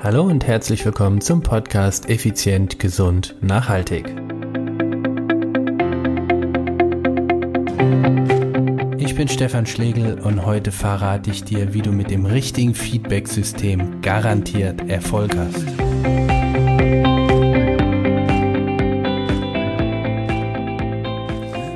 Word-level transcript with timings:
Hallo 0.00 0.22
und 0.22 0.46
herzlich 0.46 0.84
willkommen 0.84 1.20
zum 1.20 1.42
Podcast 1.42 2.08
Effizient, 2.08 2.78
Gesund, 2.78 3.34
Nachhaltig. 3.40 4.06
Ich 8.96 9.16
bin 9.16 9.26
Stefan 9.26 9.66
Schlegel 9.66 10.20
und 10.20 10.46
heute 10.46 10.70
verrate 10.70 11.32
ich 11.32 11.42
dir, 11.42 11.74
wie 11.74 11.82
du 11.82 11.90
mit 11.90 12.12
dem 12.12 12.26
richtigen 12.26 12.76
Feedback-System 12.76 14.00
garantiert 14.00 14.88
Erfolg 14.88 15.36
hast. 15.36 15.66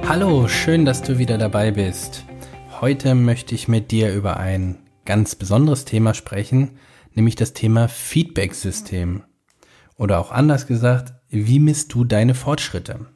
Hallo, 0.09 0.47
schön, 0.47 0.85
dass 0.85 1.03
du 1.03 1.19
wieder 1.19 1.39
dabei 1.39 1.73
bist. 1.73 2.25
Heute 2.81 3.17
möchte 3.17 3.57
ich 3.57 3.67
mit 3.67 3.91
dir 3.91 4.15
über 4.15 4.37
ein 4.37 4.79
ganz 5.05 5.35
besonderes 5.35 5.85
Thema 5.85 6.15
sprechen, 6.15 6.79
nämlich 7.15 7.37
das 7.37 7.53
Thema 7.53 7.89
Feedback-System. 7.89 9.23
Oder 9.97 10.19
auch 10.19 10.31
anders 10.31 10.67
gesagt, 10.67 11.13
wie 11.29 11.59
misst 11.59 11.95
du 11.95 12.05
deine 12.05 12.35
Fortschritte? 12.35 13.07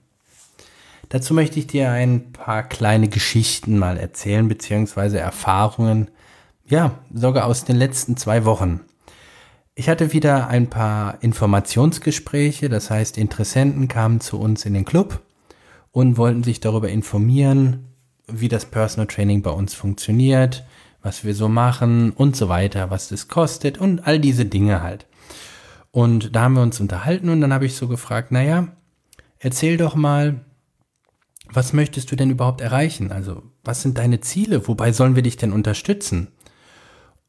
Dazu 1.08 1.34
möchte 1.34 1.58
ich 1.58 1.66
dir 1.66 1.90
ein 1.90 2.32
paar 2.32 2.62
kleine 2.62 3.08
Geschichten 3.08 3.78
mal 3.78 3.96
erzählen, 3.96 4.48
beziehungsweise 4.48 5.18
Erfahrungen, 5.18 6.10
ja, 6.68 6.98
sogar 7.12 7.46
aus 7.46 7.64
den 7.64 7.76
letzten 7.76 8.16
zwei 8.16 8.44
Wochen. 8.44 8.80
Ich 9.74 9.88
hatte 9.88 10.12
wieder 10.12 10.48
ein 10.48 10.68
paar 10.68 11.22
Informationsgespräche, 11.22 12.68
das 12.68 12.90
heißt, 12.90 13.18
Interessenten 13.18 13.88
kamen 13.88 14.20
zu 14.20 14.40
uns 14.40 14.64
in 14.64 14.74
den 14.74 14.84
Club 14.84 15.20
und 15.92 16.16
wollten 16.16 16.42
sich 16.42 16.60
darüber 16.60 16.88
informieren, 16.88 17.84
wie 18.26 18.48
das 18.48 18.64
Personal 18.64 19.06
Training 19.06 19.42
bei 19.42 19.50
uns 19.50 19.74
funktioniert, 19.74 20.64
was 21.06 21.22
wir 21.22 21.36
so 21.36 21.48
machen 21.48 22.10
und 22.10 22.34
so 22.34 22.48
weiter, 22.48 22.90
was 22.90 23.10
das 23.10 23.28
kostet 23.28 23.78
und 23.78 24.08
all 24.08 24.18
diese 24.18 24.44
Dinge 24.44 24.82
halt. 24.82 25.06
Und 25.92 26.34
da 26.34 26.42
haben 26.42 26.54
wir 26.54 26.62
uns 26.62 26.80
unterhalten 26.80 27.28
und 27.28 27.40
dann 27.40 27.52
habe 27.52 27.64
ich 27.64 27.76
so 27.76 27.86
gefragt, 27.86 28.32
naja, 28.32 28.66
erzähl 29.38 29.76
doch 29.76 29.94
mal, 29.94 30.44
was 31.48 31.72
möchtest 31.72 32.10
du 32.10 32.16
denn 32.16 32.30
überhaupt 32.30 32.60
erreichen? 32.60 33.12
Also, 33.12 33.44
was 33.62 33.82
sind 33.82 33.98
deine 33.98 34.18
Ziele? 34.18 34.66
Wobei 34.66 34.90
sollen 34.90 35.14
wir 35.14 35.22
dich 35.22 35.36
denn 35.36 35.52
unterstützen? 35.52 36.26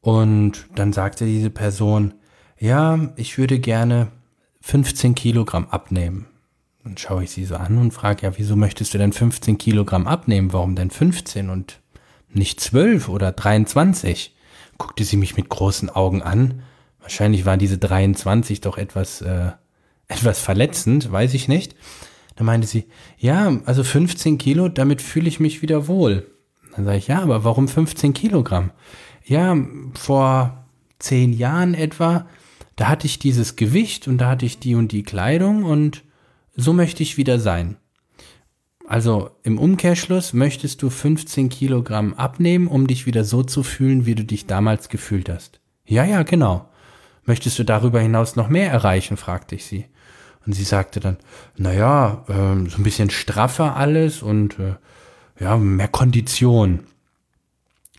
Und 0.01 0.65
dann 0.73 0.91
sagte 0.91 1.27
diese 1.27 1.51
Person, 1.51 2.15
ja, 2.57 3.11
ich 3.15 3.37
würde 3.37 3.59
gerne 3.59 4.07
15 4.61 5.13
Kilogramm 5.13 5.67
abnehmen. 5.69 6.25
Dann 6.83 6.97
schaue 6.97 7.25
ich 7.25 7.29
sie 7.29 7.45
so 7.45 7.57
an 7.57 7.77
und 7.77 7.91
frage, 7.91 8.25
ja, 8.25 8.37
wieso 8.39 8.55
möchtest 8.55 8.95
du 8.95 8.97
denn 8.97 9.13
15 9.13 9.59
Kilogramm 9.59 10.07
abnehmen? 10.07 10.51
Warum 10.51 10.75
denn 10.75 10.89
15? 10.89 11.51
Und 11.51 11.79
nicht 12.29 12.59
zwölf 12.59 13.09
oder 13.09 13.31
23, 13.31 14.35
guckte 14.77 15.03
sie 15.03 15.17
mich 15.17 15.35
mit 15.37 15.49
großen 15.49 15.89
Augen 15.89 16.21
an. 16.21 16.61
Wahrscheinlich 16.99 17.45
waren 17.45 17.59
diese 17.59 17.77
23 17.77 18.61
doch 18.61 18.77
etwas, 18.77 19.21
äh, 19.21 19.51
etwas 20.07 20.39
verletzend, 20.39 21.11
weiß 21.11 21.33
ich 21.33 21.47
nicht. 21.47 21.75
Da 22.35 22.43
meinte 22.43 22.67
sie, 22.67 22.85
ja, 23.17 23.59
also 23.65 23.83
15 23.83 24.37
Kilo, 24.37 24.69
damit 24.69 25.01
fühle 25.01 25.27
ich 25.27 25.39
mich 25.39 25.61
wieder 25.61 25.87
wohl. 25.87 26.27
Dann 26.75 26.85
sage 26.85 26.97
ich, 26.97 27.07
ja, 27.07 27.21
aber 27.21 27.43
warum 27.43 27.67
15 27.67 28.13
Kilogramm? 28.13 28.71
Ja, 29.25 29.57
vor 29.95 30.65
zehn 30.99 31.33
Jahren 31.33 31.73
etwa, 31.73 32.27
da 32.75 32.87
hatte 32.87 33.07
ich 33.07 33.19
dieses 33.19 33.55
Gewicht 33.55 34.07
und 34.07 34.19
da 34.19 34.29
hatte 34.29 34.45
ich 34.45 34.59
die 34.59 34.75
und 34.75 34.91
die 34.91 35.03
Kleidung 35.03 35.63
und 35.63 36.03
so 36.55 36.73
möchte 36.73 37.03
ich 37.03 37.17
wieder 37.17 37.39
sein. 37.39 37.77
Also 38.87 39.31
im 39.43 39.59
Umkehrschluss 39.59 40.31
möchtest 40.31 40.81
du 40.81 40.89
15 40.89 41.49
Kilogramm 41.49 42.13
abnehmen, 42.13 42.67
um 42.67 42.87
dich 42.87 43.05
wieder 43.05 43.25
so 43.25 43.43
zu 43.43 43.61
fühlen, 43.61 44.05
wie 44.05 44.15
du 44.15 44.23
dich 44.23 44.47
damals 44.47 44.87
gefühlt 44.87 45.27
hast. 45.27 45.59
Ja, 45.85 46.05
ja, 46.05 46.23
genau. 46.23 46.69
Möchtest 47.25 47.59
du 47.59 47.65
darüber 47.65 47.99
hinaus 47.99 48.37
noch 48.37 48.47
mehr 48.47 48.71
erreichen? 48.71 49.17
fragte 49.17 49.55
ich 49.55 49.65
sie. 49.65 49.87
Und 50.45 50.53
sie 50.53 50.63
sagte 50.63 51.01
dann, 51.01 51.17
naja, 51.57 52.23
äh, 52.29 52.69
so 52.69 52.77
ein 52.77 52.83
bisschen 52.83 53.09
straffer 53.09 53.75
alles 53.75 54.21
und 54.21 54.57
äh, 54.57 54.75
ja, 55.37 55.57
mehr 55.57 55.89
Kondition. 55.89 56.85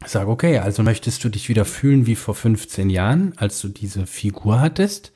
Ich 0.03 0.09
sage, 0.09 0.31
okay, 0.31 0.59
also 0.59 0.83
möchtest 0.83 1.23
du 1.23 1.29
dich 1.29 1.51
wieder 1.51 1.67
fühlen 1.67 2.07
wie 2.07 2.15
vor 2.15 2.35
15 2.35 2.89
Jahren, 2.89 3.35
als 3.37 3.61
du 3.61 3.69
diese 3.69 4.07
Figur 4.07 4.61
hattest 4.61 5.13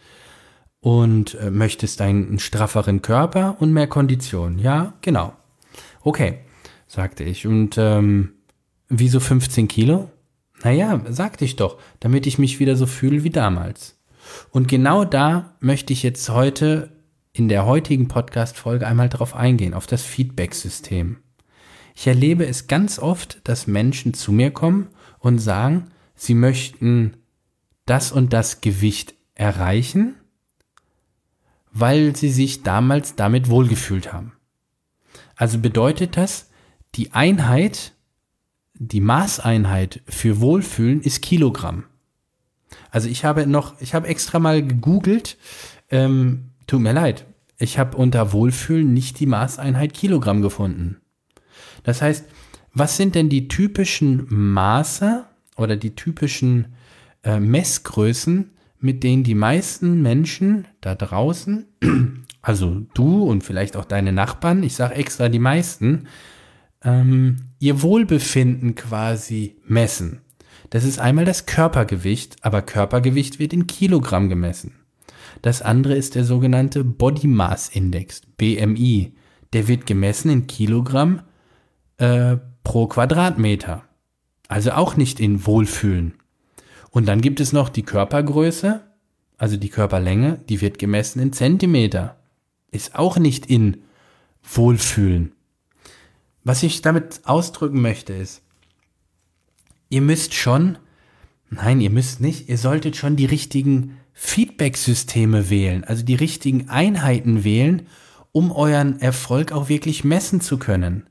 und 0.81 1.35
äh, 1.37 1.51
möchtest 1.51 2.03
einen 2.03 2.39
strafferen 2.41 3.01
Körper 3.01 3.57
und 3.59 3.73
mehr 3.73 3.87
Kondition. 3.87 4.59
Ja, 4.59 4.93
genau. 5.01 5.33
Okay, 6.03 6.41
sagte 6.87 7.25
ich. 7.25 7.47
Und 7.47 7.77
ähm, 7.79 8.35
wieso 8.89 9.21
15 9.21 9.69
Kilo? 9.69 10.11
Naja, 10.63 11.01
sagte 11.09 11.45
ich 11.45 11.57
doch, 11.57 11.79
damit 12.01 12.27
ich 12.27 12.39
mich 12.39 12.61
wieder 12.61 12.77
so 12.77 12.87
fühle 12.87 13.25
wie 13.25 13.31
damals. 13.31 13.99
Und 14.51 14.69
genau 14.69 15.05
da 15.05 15.57
möchte 15.61 15.93
ich 15.93 16.03
jetzt 16.03 16.29
heute 16.29 16.93
in 17.33 17.49
der 17.49 17.67
heutigen 17.67 18.09
Podcast-Folge 18.09 18.87
einmal 18.87 19.09
drauf 19.09 19.35
eingehen, 19.35 19.75
auf 19.75 19.87
das 19.87 20.03
Feedback-System. 20.03 21.19
Ich 21.95 22.07
erlebe 22.07 22.47
es 22.47 22.67
ganz 22.69 22.99
oft, 22.99 23.41
dass 23.45 23.67
Menschen 23.67 24.15
zu 24.15 24.33
mir 24.33 24.51
kommen 24.51 24.89
und 25.19 25.39
sagen, 25.39 25.91
sie 26.15 26.35
möchten 26.35 27.17
das 27.87 28.13
und 28.13 28.33
das 28.33 28.61
Gewicht 28.61 29.15
erreichen, 29.35 30.15
weil 31.73 32.15
sie 32.15 32.31
sich 32.31 32.63
damals 32.63 33.17
damit 33.17 33.49
wohlgefühlt 33.49 34.13
haben. 34.13 34.33
Also 35.37 35.59
bedeutet 35.59 36.17
das, 36.17 36.51
die 36.95 37.13
Einheit, 37.13 37.93
die 38.75 39.01
Maßeinheit 39.01 40.03
für 40.09 40.41
Wohlfühlen 40.41 41.01
ist 41.01 41.23
Kilogramm. 41.23 41.85
Also 42.91 43.09
ich 43.09 43.25
habe 43.25 43.47
noch, 43.47 43.81
ich 43.81 43.95
habe 43.95 44.09
extra 44.09 44.39
mal 44.39 44.67
gegoogelt, 44.67 45.39
ähm, 45.91 46.51
tut 46.67 46.81
mir 46.81 46.93
leid, 46.93 47.27
ich 47.59 47.79
habe 47.79 47.97
unter 47.97 48.33
Wohlfühlen 48.33 48.93
nicht 48.93 49.21
die 49.21 49.27
Maßeinheit 49.27 49.95
Kilogramm 49.95 50.43
gefunden. 50.43 51.01
Das 51.85 52.03
heißt, 52.03 52.27
was 52.75 52.97
sind 52.97 53.15
denn 53.15 53.29
die 53.29 53.49
typischen 53.49 54.27
Maße 54.29 55.25
oder 55.57 55.77
die 55.77 55.95
typischen 55.95 56.75
äh, 57.23 57.39
Messgrößen, 57.39 58.51
mit 58.79 59.05
denen 59.05 59.25
die 59.25 59.35
meisten 59.35 60.03
Menschen 60.03 60.67
da 60.81 60.95
draußen 60.95 61.67
also 62.43 62.83
du 62.93 63.23
und 63.23 63.45
vielleicht 63.45 63.77
auch 63.77 63.85
deine 63.85 64.13
Nachbarn, 64.13 64.65
ich 64.65 64.75
sage 64.75 64.97
extra 64.97 65.29
die 65.29 65.39
meisten, 65.39 66.09
ähm, 66.83 67.37
ihr 67.61 67.83
Wohlbefinden 67.83 68.75
quasi 68.75 69.57
messen. 69.65 70.21
Das 70.71 70.85
ist 70.85 70.99
einmal 70.99 71.25
das 71.25 71.47
Körpergewicht, 71.47 72.37
aber 72.43 72.63
Körpergewicht 72.63 73.39
wird 73.39 73.53
in 73.53 73.69
Kilogramm 73.69 74.29
gemessen. 74.29 74.75
Das 75.41 75.63
andere 75.63 75.95
ist 75.95 76.17
der 76.17 76.25
sogenannte 76.25 76.83
Body 76.83 77.29
Mass 77.29 77.69
Index, 77.69 78.23
BMI. 78.37 79.15
Der 79.53 79.69
wird 79.69 79.87
gemessen 79.87 80.31
in 80.31 80.47
Kilogramm 80.47 81.23
äh, 81.99 82.37
pro 82.65 82.87
Quadratmeter. 82.87 83.85
Also 84.49 84.73
auch 84.73 84.97
nicht 84.97 85.21
in 85.21 85.47
Wohlfühlen. 85.47 86.15
Und 86.91 87.07
dann 87.07 87.21
gibt 87.21 87.41
es 87.41 87.53
noch 87.53 87.69
die 87.69 87.85
Körpergröße, 87.85 88.83
also 89.39 89.57
die 89.57 89.71
Körperlänge, 89.71 90.41
die 90.49 90.61
wird 90.61 90.79
gemessen 90.79 91.21
in 91.21 91.33
Zentimeter 91.33 92.22
ist 92.73 92.97
auch 92.97 93.19
nicht 93.19 93.47
in 93.47 93.83
Wohlfühlen. 94.43 95.33
Was 96.43 96.65
ich 96.65 96.83
damit 96.83 97.21
ausdrücken 97.25 97.81
möchte 97.81 98.13
ist, 98.13 98.43
ihr 99.89 100.01
müsst 100.01 100.35
schon, 100.35 100.79
nein, 101.51 101.81
ihr 101.81 101.91
müsst 101.91 102.21
nicht, 102.21 102.49
ihr 102.49 102.59
solltet 102.59 102.97
schon 102.97 103.15
die 103.15 103.27
richtigen 103.27 103.99
Feedback-Systeme 104.15 105.51
wählen, 105.51 105.85
also 105.85 106.05
die 106.05 106.15
richtigen 106.15 106.69
Einheiten 106.69 107.45
wählen, 107.45 107.87
um 108.33 108.51
euren 108.51 109.01
Erfolg 109.01 109.53
auch 109.53 109.69
wirklich 109.69 110.05
messen 110.05 110.41
zu 110.41 110.59
können. 110.59 111.07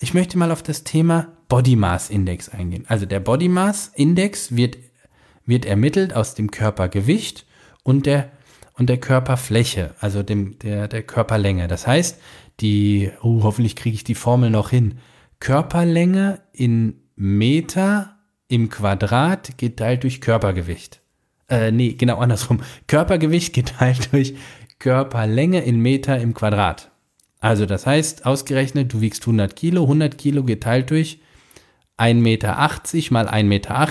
Ich 0.00 0.14
möchte 0.14 0.36
mal 0.36 0.50
auf 0.50 0.62
das 0.62 0.84
Thema 0.84 1.28
Body 1.48 1.76
Mass 1.76 2.10
Index 2.10 2.48
eingehen. 2.48 2.84
Also 2.88 3.06
der 3.06 3.20
Body 3.20 3.48
Mass 3.48 3.92
Index 3.94 4.56
wird, 4.56 4.78
wird 5.44 5.64
ermittelt 5.64 6.14
aus 6.14 6.34
dem 6.34 6.50
Körpergewicht 6.50 7.46
und 7.82 8.06
der 8.06 8.30
und 8.78 8.88
der 8.88 8.98
Körperfläche, 8.98 9.94
also 10.00 10.22
dem, 10.22 10.58
der, 10.58 10.88
der 10.88 11.02
Körperlänge. 11.02 11.66
Das 11.68 11.86
heißt, 11.86 12.20
die, 12.60 13.10
oh, 13.22 13.42
hoffentlich 13.42 13.76
kriege 13.76 13.94
ich 13.94 14.04
die 14.04 14.14
Formel 14.14 14.50
noch 14.50 14.70
hin. 14.70 14.98
Körperlänge 15.40 16.40
in 16.52 17.00
Meter 17.16 18.16
im 18.48 18.68
Quadrat 18.68 19.58
geteilt 19.58 20.04
durch 20.04 20.20
Körpergewicht. 20.20 21.00
Äh, 21.48 21.70
nee, 21.72 21.94
genau 21.94 22.18
andersrum. 22.18 22.60
Körpergewicht 22.86 23.54
geteilt 23.54 24.12
durch 24.12 24.34
Körperlänge 24.78 25.60
in 25.62 25.80
Meter 25.80 26.18
im 26.18 26.34
Quadrat. 26.34 26.90
Also 27.40 27.66
das 27.66 27.86
heißt, 27.86 28.26
ausgerechnet, 28.26 28.92
du 28.92 29.00
wiegst 29.00 29.22
100 29.22 29.56
Kilo, 29.56 29.82
100 29.82 30.18
Kilo 30.18 30.44
geteilt 30.44 30.90
durch 30.90 31.20
1,80 31.98 32.14
Meter 32.14 32.52
mal 33.10 33.28
1,80 33.28 33.42
Meter 33.44 33.90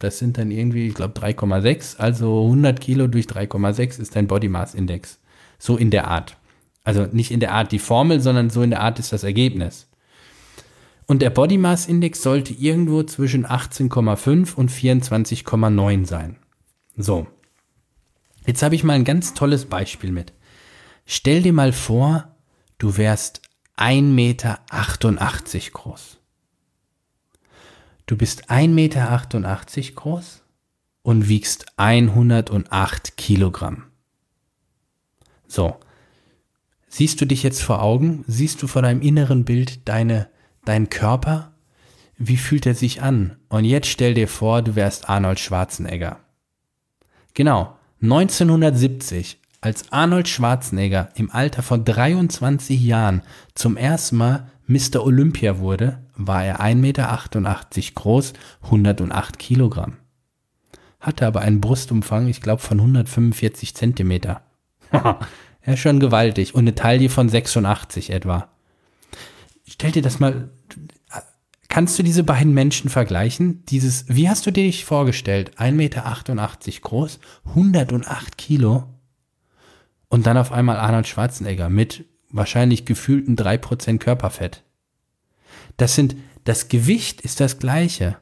das 0.00 0.18
sind 0.18 0.38
dann 0.38 0.50
irgendwie, 0.50 0.88
ich 0.88 0.94
glaube, 0.94 1.18
3,6. 1.20 1.98
Also 1.98 2.44
100 2.44 2.80
Kilo 2.80 3.06
durch 3.06 3.26
3,6 3.26 4.00
ist 4.00 4.16
dein 4.16 4.26
Body 4.26 4.48
Mass 4.48 4.74
Index. 4.74 5.20
So 5.58 5.76
in 5.76 5.90
der 5.90 6.08
Art. 6.08 6.36
Also 6.82 7.06
nicht 7.12 7.30
in 7.30 7.38
der 7.38 7.52
Art 7.52 7.70
die 7.70 7.78
Formel, 7.78 8.20
sondern 8.20 8.48
so 8.48 8.62
in 8.62 8.70
der 8.70 8.80
Art 8.80 8.98
ist 8.98 9.12
das 9.12 9.24
Ergebnis. 9.24 9.88
Und 11.06 11.20
der 11.20 11.28
Body 11.28 11.58
Mass 11.58 11.86
Index 11.86 12.22
sollte 12.22 12.54
irgendwo 12.54 13.02
zwischen 13.02 13.44
18,5 13.44 14.54
und 14.54 14.70
24,9 14.70 16.06
sein. 16.06 16.36
So. 16.96 17.26
Jetzt 18.46 18.62
habe 18.62 18.74
ich 18.74 18.84
mal 18.84 18.94
ein 18.94 19.04
ganz 19.04 19.34
tolles 19.34 19.66
Beispiel 19.66 20.12
mit. 20.12 20.32
Stell 21.04 21.42
dir 21.42 21.52
mal 21.52 21.72
vor, 21.72 22.36
du 22.78 22.96
wärst 22.96 23.42
1,88 23.76 24.02
Meter 24.02 24.60
groß. 25.72 26.19
Du 28.10 28.16
bist 28.16 28.50
1,88 28.50 28.66
Meter 28.70 29.94
groß 29.94 30.42
und 31.02 31.28
wiegst 31.28 31.66
108 31.76 33.16
Kilogramm. 33.16 33.84
So. 35.46 35.76
Siehst 36.88 37.20
du 37.20 37.24
dich 37.24 37.44
jetzt 37.44 37.62
vor 37.62 37.80
Augen? 37.80 38.24
Siehst 38.26 38.60
du 38.64 38.66
vor 38.66 38.82
deinem 38.82 39.00
inneren 39.00 39.44
Bild 39.44 39.88
deine, 39.88 40.28
deinen 40.64 40.90
Körper? 40.90 41.52
Wie 42.18 42.36
fühlt 42.36 42.66
er 42.66 42.74
sich 42.74 43.00
an? 43.00 43.36
Und 43.48 43.64
jetzt 43.64 43.86
stell 43.86 44.14
dir 44.14 44.26
vor, 44.26 44.62
du 44.62 44.74
wärst 44.74 45.08
Arnold 45.08 45.38
Schwarzenegger. 45.38 46.18
Genau. 47.34 47.78
1970, 48.02 49.38
als 49.60 49.92
Arnold 49.92 50.26
Schwarzenegger 50.26 51.10
im 51.14 51.30
Alter 51.30 51.62
von 51.62 51.84
23 51.84 52.82
Jahren 52.82 53.22
zum 53.54 53.76
ersten 53.76 54.16
Mal 54.16 54.50
Mr. 54.70 55.04
Olympia 55.04 55.58
wurde, 55.58 55.98
war 56.14 56.44
er 56.44 56.60
1,88 56.60 56.76
Meter 56.76 57.18
groß, 57.96 58.32
108 58.62 59.38
Kilogramm. 59.38 59.96
Hatte 61.00 61.26
aber 61.26 61.40
einen 61.40 61.60
Brustumfang, 61.60 62.28
ich 62.28 62.40
glaube, 62.40 62.62
von 62.62 62.78
145 62.78 63.74
Zentimeter. 63.74 64.42
ja, 64.92 65.76
schon 65.76 65.98
gewaltig. 65.98 66.54
Und 66.54 66.60
eine 66.60 66.76
Taille 66.76 67.08
von 67.08 67.28
86 67.28 68.10
etwa. 68.10 68.48
Stell 69.66 69.90
dir 69.90 70.02
das 70.02 70.20
mal, 70.20 70.50
kannst 71.68 71.98
du 71.98 72.04
diese 72.04 72.22
beiden 72.22 72.54
Menschen 72.54 72.90
vergleichen? 72.90 73.64
Dieses, 73.64 74.04
wie 74.08 74.28
hast 74.28 74.46
du 74.46 74.52
dich 74.52 74.84
vorgestellt? 74.84 75.58
1,88 75.58 75.72
Meter 75.72 76.80
groß, 76.82 77.18
108 77.46 78.38
Kilo 78.38 78.84
und 80.08 80.26
dann 80.26 80.36
auf 80.36 80.52
einmal 80.52 80.76
Arnold 80.76 81.08
Schwarzenegger 81.08 81.70
mit 81.70 82.04
wahrscheinlich 82.30 82.84
gefühlten 82.84 83.36
3% 83.36 83.98
Körperfett. 83.98 84.62
Das 85.76 85.94
sind, 85.94 86.16
das 86.44 86.68
Gewicht 86.68 87.20
ist 87.20 87.40
das 87.40 87.58
gleiche. 87.58 88.16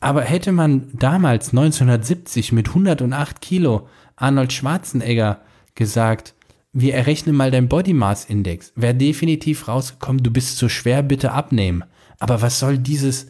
Aber 0.00 0.22
hätte 0.22 0.52
man 0.52 0.88
damals 0.92 1.48
1970 1.50 2.52
mit 2.52 2.68
108 2.68 3.40
Kilo 3.40 3.88
Arnold 4.16 4.52
Schwarzenegger 4.52 5.42
gesagt, 5.74 6.34
wir 6.72 6.94
errechnen 6.94 7.34
mal 7.34 7.50
dein 7.50 7.68
Body 7.68 7.94
Mass 7.94 8.26
Index, 8.26 8.72
wäre 8.76 8.94
definitiv 8.94 9.66
rausgekommen, 9.66 10.22
du 10.22 10.30
bist 10.30 10.58
zu 10.58 10.68
schwer, 10.68 11.02
bitte 11.02 11.32
abnehmen. 11.32 11.84
Aber 12.18 12.42
was 12.42 12.58
soll 12.58 12.78
dieses, 12.78 13.28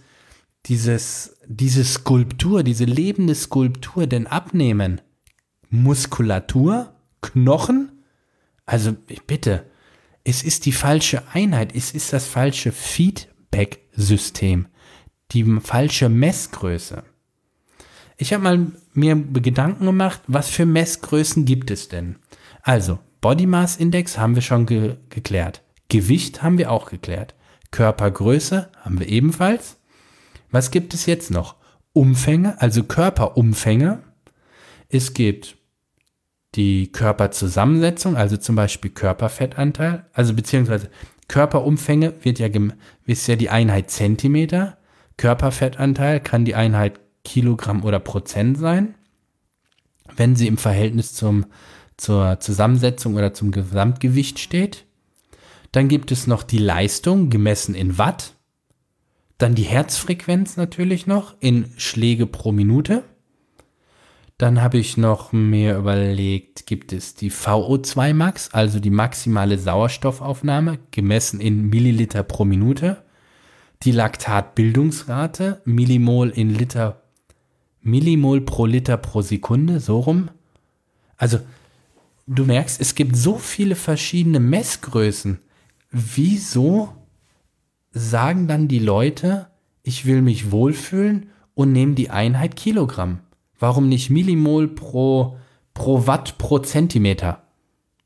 dieses, 0.66 1.36
diese 1.46 1.84
Skulptur, 1.84 2.62
diese 2.62 2.84
lebende 2.84 3.34
Skulptur 3.34 4.06
denn 4.06 4.26
abnehmen? 4.26 5.00
Muskulatur? 5.70 6.92
Knochen? 7.22 7.92
Also 8.64 8.92
bitte, 9.26 9.64
es 10.28 10.42
ist 10.42 10.66
die 10.66 10.72
falsche 10.72 11.22
Einheit, 11.32 11.72
es 11.72 11.92
ist 11.92 12.12
das 12.12 12.26
falsche 12.26 12.72
Feedback-System, 12.72 14.66
die 15.30 15.44
falsche 15.60 16.08
Messgröße. 16.08 17.04
Ich 18.16 18.32
habe 18.32 18.42
mal 18.42 18.72
mir 18.92 19.14
Gedanken 19.14 19.86
gemacht, 19.86 20.20
was 20.26 20.50
für 20.50 20.66
Messgrößen 20.66 21.44
gibt 21.44 21.70
es 21.70 21.88
denn? 21.88 22.16
Also, 22.62 22.98
Body 23.20 23.46
Mass 23.46 23.76
Index 23.76 24.18
haben 24.18 24.34
wir 24.34 24.42
schon 24.42 24.66
ge 24.66 24.96
geklärt. 25.10 25.62
Gewicht 25.88 26.42
haben 26.42 26.58
wir 26.58 26.72
auch 26.72 26.90
geklärt. 26.90 27.36
Körpergröße 27.70 28.68
haben 28.80 28.98
wir 28.98 29.08
ebenfalls. 29.08 29.76
Was 30.50 30.72
gibt 30.72 30.92
es 30.92 31.06
jetzt 31.06 31.30
noch? 31.30 31.54
Umfänge, 31.92 32.60
also 32.60 32.82
Körperumfänge. 32.82 34.02
Es 34.88 35.14
gibt 35.14 35.55
die 36.56 36.90
Körperzusammensetzung, 36.90 38.16
also 38.16 38.36
zum 38.36 38.56
Beispiel 38.56 38.90
Körperfettanteil, 38.90 40.06
also 40.12 40.34
beziehungsweise 40.34 40.90
Körperumfänge 41.28 42.14
wird 42.22 42.38
ja, 42.38 42.48
ist 43.04 43.26
ja 43.26 43.36
die 43.36 43.50
Einheit 43.50 43.90
Zentimeter. 43.90 44.78
Körperfettanteil 45.16 46.20
kann 46.20 46.44
die 46.44 46.54
Einheit 46.54 47.00
Kilogramm 47.24 47.84
oder 47.84 47.98
Prozent 47.98 48.58
sein, 48.58 48.94
wenn 50.16 50.36
sie 50.36 50.46
im 50.46 50.56
Verhältnis 50.56 51.14
zum, 51.14 51.46
zur 51.96 52.38
Zusammensetzung 52.40 53.14
oder 53.14 53.34
zum 53.34 53.50
Gesamtgewicht 53.50 54.38
steht. 54.38 54.84
Dann 55.72 55.88
gibt 55.88 56.12
es 56.12 56.26
noch 56.26 56.42
die 56.42 56.58
Leistung, 56.58 57.28
gemessen 57.28 57.74
in 57.74 57.98
Watt. 57.98 58.34
Dann 59.38 59.54
die 59.54 59.64
Herzfrequenz 59.64 60.56
natürlich 60.56 61.06
noch 61.06 61.34
in 61.40 61.72
Schläge 61.76 62.26
pro 62.26 62.52
Minute. 62.52 63.02
Dann 64.38 64.60
habe 64.60 64.76
ich 64.76 64.98
noch 64.98 65.32
mir 65.32 65.78
überlegt, 65.78 66.66
gibt 66.66 66.92
es 66.92 67.14
die 67.14 67.32
VO2 67.32 68.12
Max, 68.12 68.50
also 68.52 68.80
die 68.80 68.90
maximale 68.90 69.58
Sauerstoffaufnahme, 69.58 70.78
gemessen 70.90 71.40
in 71.40 71.70
Milliliter 71.70 72.22
pro 72.22 72.44
Minute. 72.44 73.02
Die 73.82 73.92
Laktatbildungsrate, 73.92 75.62
Millimol 75.64 76.28
in 76.28 76.50
Liter, 76.50 77.02
Millimol 77.80 78.42
pro 78.42 78.66
Liter 78.66 78.98
pro 78.98 79.22
Sekunde, 79.22 79.80
so 79.80 80.00
rum. 80.00 80.28
Also, 81.16 81.38
du 82.26 82.44
merkst, 82.44 82.78
es 82.78 82.94
gibt 82.94 83.16
so 83.16 83.38
viele 83.38 83.74
verschiedene 83.74 84.40
Messgrößen. 84.40 85.38
Wieso 85.90 86.92
sagen 87.90 88.48
dann 88.48 88.68
die 88.68 88.80
Leute, 88.80 89.46
ich 89.82 90.04
will 90.04 90.20
mich 90.20 90.50
wohlfühlen 90.50 91.30
und 91.54 91.72
nehmen 91.72 91.94
die 91.94 92.10
Einheit 92.10 92.56
Kilogramm? 92.56 93.20
Warum 93.58 93.88
nicht 93.88 94.10
Millimol 94.10 94.68
pro, 94.68 95.36
pro 95.74 96.06
Watt 96.06 96.38
pro 96.38 96.58
Zentimeter? 96.58 97.42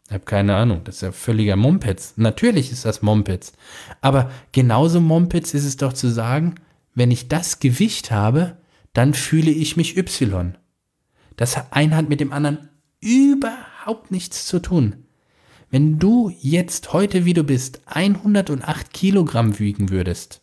Ich 0.07 0.15
habe 0.15 0.25
keine 0.25 0.57
Ahnung, 0.57 0.83
das 0.85 0.97
ist 0.97 1.03
ja 1.03 1.13
völliger 1.13 1.57
Mumpitz. 1.57 2.15
Natürlich 2.17 2.73
ist 2.73 2.85
das 2.85 3.01
Mumpitz. 3.01 3.53
Aber 4.01 4.31
genauso 4.53 5.01
Mumpitz 5.01 5.55
ist 5.55 5.65
es 5.65 5.77
doch 5.77 5.93
zu 5.93 6.09
sagen, 6.09 6.57
wenn 6.95 7.11
ich 7.11 7.29
das 7.29 7.61
Gewicht 7.61 8.11
habe, 8.11 8.57
dann 8.93 9.15
fühle 9.15 9.51
ich 9.53 9.77
mich 9.77 9.97
Y. 9.97 10.57
Das 11.37 11.73
eine 11.73 11.97
hat 11.97 12.09
mit 12.09 12.21
dem 12.21 12.33
anderen 12.33 12.71
überhaupt 13.01 14.11
nichts 14.11 14.47
zu 14.47 14.61
tun. 14.61 15.05
Wenn 15.71 16.01
du 16.01 16.33
jetzt 16.41 16.93
heute, 16.93 17.25
wie 17.25 17.35
du 17.35 17.45
bist, 17.45 17.81
108 17.87 18.93
Kilogramm 18.93 19.61
wiegen 19.61 19.91
würdest, 19.91 20.43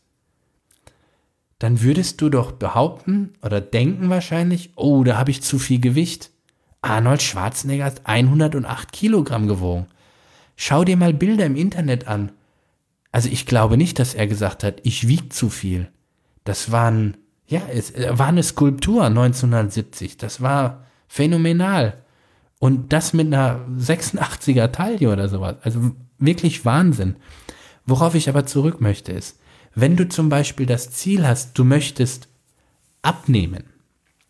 dann 1.59 1.81
würdest 1.81 2.21
du 2.21 2.29
doch 2.29 2.51
behaupten 2.51 3.33
oder 3.41 3.61
denken 3.61 4.09
wahrscheinlich, 4.09 4.71
oh, 4.75 5.03
da 5.03 5.17
habe 5.17 5.31
ich 5.31 5.41
zu 5.41 5.57
viel 5.57 5.79
Gewicht. 5.79 6.31
Arnold 6.81 7.21
Schwarzenegger 7.21 7.85
hat 7.85 8.01
108 8.05 8.91
Kilogramm 8.91 9.47
gewogen. 9.47 9.87
Schau 10.55 10.83
dir 10.83 10.97
mal 10.97 11.13
Bilder 11.13 11.45
im 11.45 11.55
Internet 11.55 12.07
an. 12.07 12.31
Also 13.11 13.29
ich 13.29 13.45
glaube 13.45 13.77
nicht, 13.77 13.97
dass 13.99 14.13
er 14.13 14.27
gesagt 14.27 14.63
hat, 14.63 14.81
ich 14.83 15.07
wiege 15.07 15.29
zu 15.29 15.49
viel. 15.49 15.89
Das 16.43 16.71
waren, 16.71 17.17
ja, 17.47 17.61
es 17.73 17.93
war 17.95 18.27
eine 18.27 18.43
Skulptur 18.43 19.05
1970. 19.05 20.17
Das 20.17 20.41
war 20.41 20.85
phänomenal. 21.07 22.03
Und 22.59 22.93
das 22.93 23.13
mit 23.13 23.27
einer 23.27 23.65
86er 23.77 24.71
Taille 24.71 25.11
oder 25.11 25.29
sowas. 25.29 25.55
Also 25.61 25.91
wirklich 26.19 26.65
Wahnsinn. 26.65 27.15
Worauf 27.85 28.15
ich 28.15 28.29
aber 28.29 28.45
zurück 28.45 28.81
möchte 28.81 29.11
ist, 29.11 29.39
wenn 29.79 29.95
du 29.95 30.09
zum 30.09 30.27
Beispiel 30.27 30.65
das 30.65 30.89
Ziel 30.89 31.27
hast, 31.27 31.55
du 31.55 31.63
möchtest 31.63 32.29
abnehmen. 33.03 33.65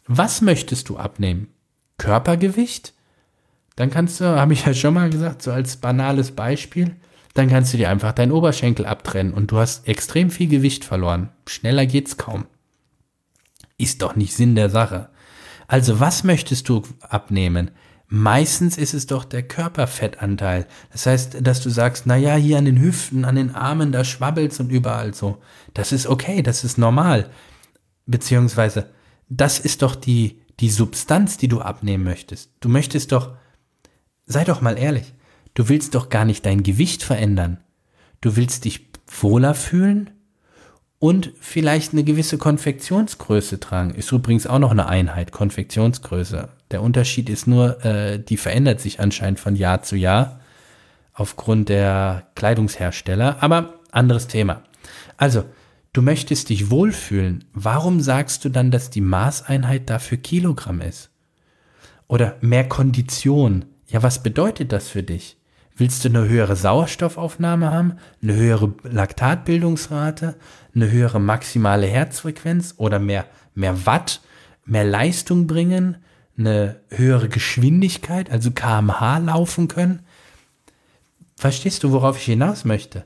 Was 0.06 0.42
möchtest 0.42 0.90
du 0.90 0.98
abnehmen? 0.98 1.48
Körpergewicht? 1.98 2.94
Dann 3.78 3.90
kannst 3.90 4.20
du, 4.20 4.26
habe 4.26 4.52
ich 4.52 4.66
ja 4.66 4.74
schon 4.74 4.94
mal 4.94 5.10
gesagt, 5.10 5.42
so 5.42 5.54
als 5.54 5.78
banales 5.78 6.32
Beispiel, 6.32 6.98
dann 7.34 7.48
kannst 7.48 7.72
du 7.72 7.78
dir 7.78 7.90
einfach 7.90 8.12
deinen 8.12 8.34
Oberschenkel 8.34 8.86
abtrennen 8.86 9.34
und 9.34 9.50
du 9.50 9.58
hast 9.58 9.88
extrem 9.88 10.32
viel 10.32 10.50
Gewicht 10.50 10.84
verloren. 10.84 11.30
Schneller 11.48 11.86
geht's 11.86 12.18
kaum. 12.18 12.46
Ist 13.78 14.02
doch 14.02 14.18
nicht 14.18 14.34
Sinn 14.34 14.54
der 14.54 14.70
Sache. 14.70 15.08
Also 15.68 16.02
was 16.02 16.26
möchtest 16.26 16.68
du 16.68 16.82
abnehmen? 17.00 17.72
Meistens 18.10 18.78
ist 18.78 18.94
es 18.94 19.06
doch 19.06 19.26
der 19.26 19.44
Körperfettanteil. 19.44 20.66
Das 20.92 21.06
heißt, 21.06 21.46
dass 21.46 21.62
du 21.62 21.70
sagst, 21.70 22.06
na 22.06 22.16
ja, 22.16 22.36
hier 22.36 22.58
an 22.58 22.66
den 22.66 22.80
Hüften, 22.80 23.26
an 23.26 23.36
den 23.36 23.54
Armen, 23.54 23.92
da 23.92 24.06
schwabbelt's 24.06 24.62
und 24.62 24.72
überall 24.72 25.14
so. 25.14 25.42
Das 25.74 25.92
ist 25.92 26.08
okay, 26.08 26.42
das 26.42 26.64
ist 26.64 26.78
normal. 26.78 27.30
Beziehungsweise, 28.06 28.90
das 29.28 29.60
ist 29.60 29.82
doch 29.82 29.96
die, 29.96 30.42
die 30.62 30.70
Substanz, 30.70 31.38
die 31.38 31.50
du 31.50 31.60
abnehmen 31.60 32.06
möchtest. 32.06 32.52
Du 32.62 32.70
möchtest 32.70 33.12
doch, 33.12 33.36
sei 34.26 34.46
doch 34.46 34.62
mal 34.62 34.78
ehrlich, 34.78 35.14
du 35.54 35.68
willst 35.68 35.94
doch 35.94 36.08
gar 36.08 36.24
nicht 36.24 36.46
dein 36.46 36.64
Gewicht 36.64 37.04
verändern. 37.04 37.60
Du 38.22 38.38
willst 38.38 38.64
dich 38.64 38.88
wohler 39.06 39.54
fühlen 39.54 40.12
und 41.00 41.34
vielleicht 41.40 41.92
eine 41.92 42.06
gewisse 42.06 42.38
Konfektionsgröße 42.38 43.60
tragen. 43.60 43.94
Ist 43.94 44.12
übrigens 44.14 44.48
auch 44.48 44.60
noch 44.60 44.72
eine 44.72 44.88
Einheit, 44.88 45.34
Konfektionsgröße. 45.34 46.50
Der 46.72 46.82
Unterschied 46.82 47.30
ist 47.30 47.48
nur, 47.48 47.84
äh, 47.86 48.20
die 48.20 48.38
verändert 48.38 48.82
sich 48.82 49.00
anscheinend 49.00 49.40
von 49.40 49.56
Jahr 49.56 49.84
zu 49.84 49.96
Jahr 49.96 50.40
aufgrund 51.14 51.70
der 51.70 52.28
Kleidungshersteller. 52.36 53.38
Aber 53.42 53.76
anderes 53.92 54.28
Thema. 54.28 54.62
Also, 55.18 55.46
du 55.94 56.02
möchtest 56.02 56.50
dich 56.50 56.70
wohlfühlen. 56.70 57.46
Warum 57.54 58.02
sagst 58.02 58.46
du 58.46 58.50
dann, 58.50 58.72
dass 58.72 58.90
die 58.90 59.02
Maßeinheit 59.02 59.90
dafür 59.90 60.18
Kilogramm 60.18 60.82
ist? 60.82 61.10
Oder 62.08 62.38
mehr 62.42 62.68
Kondition. 62.68 63.66
Ja, 63.88 64.04
was 64.04 64.22
bedeutet 64.22 64.72
das 64.72 64.90
für 64.90 65.04
dich? 65.04 65.38
Willst 65.76 66.04
du 66.04 66.10
eine 66.10 66.28
höhere 66.28 66.56
Sauerstoffaufnahme 66.56 67.72
haben, 67.72 67.94
eine 68.22 68.36
höhere 68.36 68.74
Laktatbildungsrate, 68.84 70.36
eine 70.74 70.92
höhere 70.92 71.20
maximale 71.20 71.86
Herzfrequenz 71.86 72.76
oder 72.78 73.00
mehr, 73.00 73.26
mehr 73.54 73.86
Watt, 73.86 74.22
mehr 74.66 74.86
Leistung 74.86 75.46
bringen, 75.46 75.98
eine 76.38 76.82
höhere 76.90 77.30
Geschwindigkeit, 77.30 78.30
also 78.30 78.52
kmh 78.52 79.18
laufen 79.20 79.68
können? 79.68 80.02
Verstehst 81.36 81.84
du, 81.84 81.92
worauf 81.92 82.18
ich 82.18 82.26
hinaus 82.26 82.66
möchte? 82.66 83.06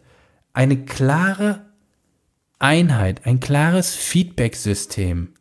Eine 0.53 0.85
klare 0.85 1.65
Einheit, 2.59 3.25
ein 3.25 3.39
klares 3.39 3.95
Feedback-System. 3.95 5.33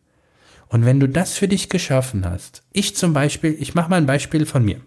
Und 0.69 0.85
wenn 0.85 1.01
du 1.01 1.09
das 1.09 1.35
für 1.35 1.49
dich 1.49 1.69
geschaffen 1.69 2.25
hast, 2.25 2.63
ich 2.73 2.97
zum 2.97 3.13
Beispiel, 3.13 3.57
ich 3.59 3.75
mache 3.75 3.91
mal 3.91 3.97
ein 3.97 4.07
Beispiel 4.07 4.47
von 4.47 4.65
mir. 4.65 4.81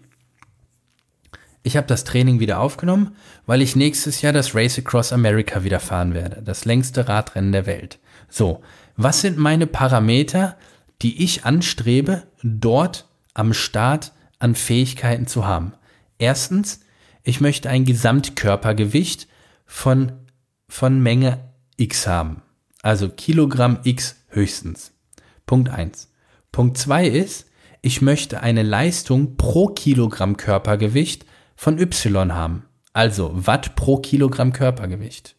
Ich 1.62 1.76
habe 1.78 1.86
das 1.86 2.04
Training 2.04 2.40
wieder 2.40 2.60
aufgenommen, 2.60 3.16
weil 3.46 3.62
ich 3.62 3.76
nächstes 3.76 4.20
Jahr 4.20 4.34
das 4.34 4.54
Race 4.54 4.78
Across 4.78 5.12
America 5.12 5.64
wieder 5.64 5.80
fahren 5.80 6.12
werde, 6.12 6.42
das 6.42 6.66
längste 6.66 7.08
Radrennen 7.08 7.52
der 7.52 7.66
Welt. 7.66 7.98
So, 8.28 8.62
was 8.96 9.22
sind 9.22 9.38
meine 9.38 9.66
Parameter, 9.66 10.56
die 11.04 11.22
ich 11.22 11.44
anstrebe, 11.44 12.24
dort 12.42 13.06
am 13.34 13.52
Start 13.52 14.12
an 14.38 14.54
Fähigkeiten 14.54 15.26
zu 15.26 15.46
haben? 15.46 15.74
Erstens, 16.16 16.80
ich 17.22 17.42
möchte 17.42 17.68
ein 17.68 17.84
Gesamtkörpergewicht 17.84 19.28
von, 19.66 20.12
von 20.66 21.00
Menge 21.00 21.50
X 21.76 22.06
haben. 22.06 22.42
Also 22.82 23.10
Kilogramm 23.10 23.80
X 23.84 24.16
höchstens. 24.28 24.92
Punkt 25.44 25.68
eins. 25.68 26.10
Punkt 26.52 26.78
zwei 26.78 27.06
ist, 27.06 27.50
ich 27.82 28.00
möchte 28.00 28.40
eine 28.40 28.62
Leistung 28.62 29.36
pro 29.36 29.68
Kilogramm 29.68 30.38
Körpergewicht 30.38 31.26
von 31.54 31.78
Y 31.78 32.32
haben. 32.32 32.64
Also 32.94 33.30
Watt 33.46 33.76
pro 33.76 33.98
Kilogramm 33.98 34.54
Körpergewicht. 34.54 35.36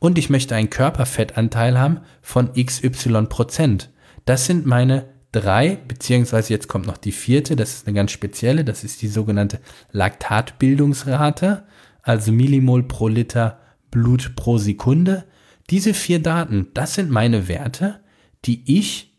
Und 0.00 0.18
ich 0.18 0.30
möchte 0.30 0.56
einen 0.56 0.70
Körperfettanteil 0.70 1.78
haben 1.78 2.00
von 2.22 2.52
XY 2.54 3.26
Prozent. 3.28 3.90
Das 4.24 4.46
sind 4.46 4.66
meine 4.66 5.08
drei, 5.32 5.76
beziehungsweise 5.76 6.52
jetzt 6.52 6.68
kommt 6.68 6.86
noch 6.86 6.96
die 6.96 7.12
vierte, 7.12 7.56
das 7.56 7.74
ist 7.74 7.86
eine 7.86 7.94
ganz 7.94 8.12
spezielle, 8.12 8.64
das 8.64 8.84
ist 8.84 9.02
die 9.02 9.08
sogenannte 9.08 9.60
Laktatbildungsrate, 9.92 11.64
also 12.02 12.32
Millimol 12.32 12.84
pro 12.84 13.08
Liter 13.08 13.60
Blut 13.90 14.34
pro 14.36 14.58
Sekunde. 14.58 15.24
Diese 15.70 15.94
vier 15.94 16.20
Daten, 16.20 16.68
das 16.74 16.94
sind 16.94 17.10
meine 17.10 17.48
Werte, 17.48 18.00
die 18.44 18.62
ich 18.78 19.18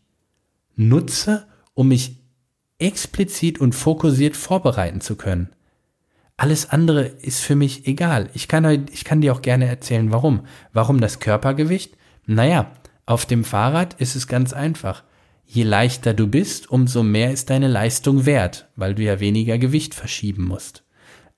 nutze, 0.76 1.46
um 1.74 1.88
mich 1.88 2.22
explizit 2.78 3.58
und 3.60 3.74
fokussiert 3.74 4.36
vorbereiten 4.36 5.00
zu 5.00 5.16
können. 5.16 5.50
Alles 6.36 6.68
andere 6.68 7.06
ist 7.06 7.40
für 7.40 7.56
mich 7.56 7.86
egal. 7.86 8.28
Ich 8.34 8.46
kann, 8.46 8.86
ich 8.92 9.04
kann 9.04 9.22
dir 9.22 9.32
auch 9.32 9.40
gerne 9.40 9.66
erzählen, 9.66 10.12
warum. 10.12 10.46
Warum 10.72 11.00
das 11.00 11.18
Körpergewicht? 11.18 11.96
Naja, 12.26 12.70
auf 13.06 13.26
dem 13.26 13.44
Fahrrad 13.44 13.94
ist 13.94 14.16
es 14.16 14.26
ganz 14.26 14.52
einfach. 14.52 15.04
Je 15.44 15.62
leichter 15.62 16.12
du 16.12 16.26
bist, 16.26 16.68
umso 16.70 17.02
mehr 17.02 17.30
ist 17.30 17.50
deine 17.50 17.68
Leistung 17.68 18.26
wert, 18.26 18.68
weil 18.74 18.94
du 18.94 19.02
ja 19.02 19.20
weniger 19.20 19.58
Gewicht 19.58 19.94
verschieben 19.94 20.44
musst. 20.44 20.84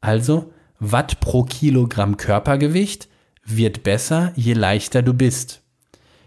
Also, 0.00 0.52
Watt 0.80 1.20
pro 1.20 1.42
Kilogramm 1.42 2.16
Körpergewicht 2.16 3.08
wird 3.44 3.82
besser, 3.82 4.32
je 4.36 4.54
leichter 4.54 5.02
du 5.02 5.12
bist. 5.12 5.62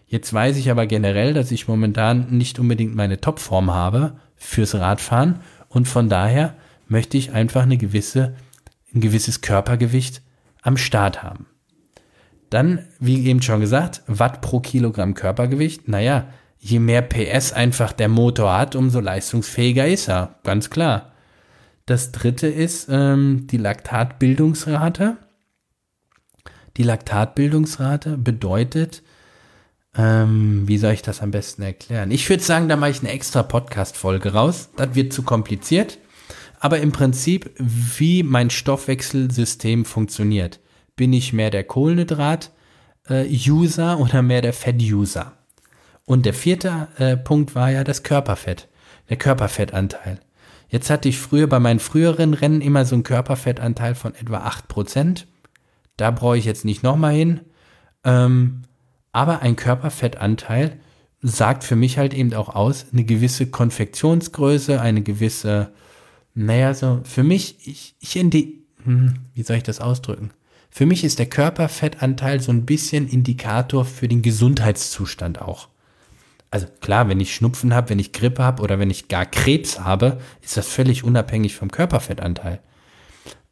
Jetzt 0.06 0.34
weiß 0.34 0.58
ich 0.58 0.70
aber 0.70 0.88
generell, 0.88 1.34
dass 1.34 1.52
ich 1.52 1.68
momentan 1.68 2.38
nicht 2.38 2.60
unbedingt 2.60 2.94
meine 2.96 3.22
Topform 3.22 3.72
habe 3.72 4.20
fürs 4.36 4.76
Radfahren 4.76 5.40
und 5.70 5.88
von 5.88 6.10
daher 6.10 6.56
möchte 6.88 7.18
ich 7.18 7.32
einfach 7.32 7.64
eine 7.64 7.78
gewisse 7.78 8.36
ein 8.94 9.02
gewisses 9.02 9.42
Körpergewicht 9.42 10.22
am 10.62 10.78
Start 10.78 11.24
haben. 11.24 11.48
Dann, 12.52 12.86
wie 13.00 13.26
eben 13.26 13.42
schon 13.42 13.62
gesagt, 13.62 14.04
Watt 14.06 14.42
pro 14.42 14.60
Kilogramm 14.60 15.16
Körpergewicht. 15.16 15.88
Naja, 15.88 16.28
je 16.60 16.78
mehr 16.78 17.02
PS 17.02 17.52
einfach 17.54 17.92
der 17.92 18.10
Motor 18.10 18.56
hat, 18.56 18.76
umso 18.76 19.00
leistungsfähiger 19.00 19.88
ist 19.88 20.08
er. 20.08 20.36
Ganz 20.44 20.70
klar. 20.70 21.14
Das 21.88 22.12
dritte 22.12 22.46
ist 22.46 22.88
ähm, 22.92 23.48
die 23.50 23.58
Laktatbildungsrate. 23.58 25.18
Die 26.78 26.84
Laktatbildungsrate 26.84 28.18
bedeutet, 28.18 29.02
ähm, 29.96 30.68
wie 30.68 30.78
soll 30.78 30.94
ich 30.94 31.02
das 31.02 31.24
am 31.24 31.32
besten 31.32 31.64
erklären? 31.64 32.12
Ich 32.12 32.30
würde 32.30 32.44
sagen, 32.44 32.70
da 32.70 32.76
mache 32.76 32.92
ich 32.92 33.00
eine 33.00 33.10
extra 33.10 33.42
Podcast-Folge 33.42 34.34
raus. 34.34 34.70
Das 34.78 34.94
wird 34.94 35.12
zu 35.12 35.24
kompliziert 35.24 35.98
aber 36.62 36.80
im 36.80 36.92
Prinzip, 36.92 37.50
wie 37.58 38.22
mein 38.22 38.52
Stoffwechselsystem 38.52 39.84
funktioniert. 39.84 40.60
Bin 40.96 41.14
ich 41.14 41.34
mehr 41.34 41.50
der 41.50 41.64
Kohlenhydrat-User 41.64 43.94
äh, 43.94 43.96
oder 43.96 44.22
mehr 44.22 44.42
der 44.42 44.54
Fett-User? 44.54 45.34
Und 46.06 46.26
der 46.26 46.34
vierte 46.34 46.88
äh, 46.98 47.18
Punkt 47.18 47.56
war 47.56 47.72
ja 47.72 47.84
das 47.84 48.04
Körperfett, 48.04 48.68
der 49.10 49.18
Körperfettanteil. 49.18 50.20
Jetzt 50.70 50.90
hatte 50.90 51.10
ich 51.10 51.18
früher 51.18 51.48
bei 51.48 51.60
meinen 51.60 51.80
früheren 51.80 52.34
Rennen 52.34 52.62
immer 52.62 52.86
so 52.86 52.96
einen 52.96 53.04
Körperfettanteil 53.04 53.96
von 53.96 54.16
etwa 54.16 54.48
8%. 54.48 55.26
Da 55.98 56.12
brauche 56.12 56.38
ich 56.38 56.46
jetzt 56.46 56.66
nicht 56.66 56.84
nochmal 56.84 57.14
hin. 57.14 57.42
Ähm, 58.04 58.64
aber 59.12 59.42
ein 59.42 59.56
Körperfettanteil 59.56 60.80
sagt 61.22 61.64
für 61.64 61.76
mich 61.76 61.98
halt 61.98 62.14
eben 62.14 62.34
auch 62.34 62.50
aus, 62.50 62.88
eine 62.92 63.04
gewisse 63.04 63.48
Konfektionsgröße, 63.48 64.82
eine 64.82 65.02
gewisse 65.02 65.72
naja, 66.34 66.74
so 66.74 67.02
für 67.04 67.24
mich, 67.24 67.68
ich, 67.68 67.96
ich 68.00 68.16
in 68.16 68.30
die, 68.30 68.64
hm, 68.84 69.16
wie 69.34 69.44
soll 69.44 69.58
ich 69.58 69.64
das 69.64 69.82
ausdrücken? 69.82 70.32
Für 70.74 70.86
mich 70.86 71.04
ist 71.04 71.20
der 71.20 71.26
Körperfettanteil 71.26 72.40
so 72.40 72.52
ein 72.52 72.66
bisschen 72.66 73.08
Indikator 73.08 73.84
für 73.84 74.08
den 74.08 74.22
Gesundheitszustand 74.22 75.42
auch. 75.42 75.68
Also 76.50 76.66
klar, 76.80 77.10
wenn 77.10 77.20
ich 77.20 77.36
Schnupfen 77.36 77.74
habe, 77.74 77.90
wenn 77.90 78.00
ich 78.00 78.14
Grippe 78.14 78.42
habe 78.42 78.64
oder 78.64 78.80
wenn 78.80 78.90
ich 78.90 79.10
gar 79.10 79.26
Krebs 79.26 79.82
habe, 79.82 80.20
ist 80.42 80.56
das 80.56 80.68
völlig 80.68 81.04
unabhängig 81.04 81.56
vom 81.56 81.72
Körperfettanteil. 81.72 82.62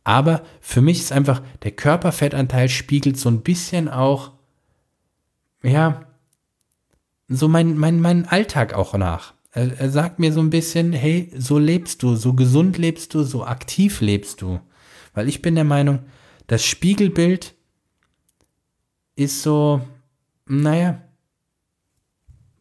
Aber 0.05 0.43
für 0.61 0.81
mich 0.81 0.99
ist 0.99 1.11
einfach, 1.11 1.41
der 1.63 1.71
Körperfettanteil 1.71 2.69
spiegelt 2.69 3.17
so 3.17 3.29
ein 3.29 3.41
bisschen 3.41 3.89
auch, 3.89 4.31
ja, 5.61 6.05
so 7.27 7.49
mein, 7.49 7.77
mein, 7.77 7.99
mein 7.99 8.25
Alltag 8.27 8.73
auch 8.73 8.93
nach. 8.95 9.33
Er, 9.51 9.77
er 9.77 9.89
sagt 9.89 10.19
mir 10.19 10.31
so 10.31 10.39
ein 10.39 10.49
bisschen, 10.49 10.93
hey, 10.93 11.31
so 11.37 11.59
lebst 11.59 12.01
du, 12.01 12.15
so 12.15 12.33
gesund 12.33 12.77
lebst 12.77 13.13
du, 13.13 13.23
so 13.23 13.45
aktiv 13.45 13.99
lebst 13.99 14.41
du. 14.41 14.61
Weil 15.13 15.27
ich 15.27 15.41
bin 15.41 15.55
der 15.55 15.65
Meinung, 15.65 15.99
das 16.49 16.65
Spiegelbild 16.65 17.53
ist 19.15 19.43
so, 19.43 19.81
naja, 20.47 20.99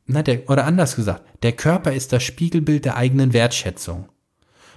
na, 0.04 0.23
der, 0.23 0.49
oder 0.50 0.66
anders 0.66 0.95
gesagt, 0.95 1.25
der 1.42 1.52
Körper 1.52 1.92
ist 1.92 2.12
das 2.12 2.23
Spiegelbild 2.23 2.85
der 2.85 2.97
eigenen 2.97 3.33
Wertschätzung. 3.33 4.11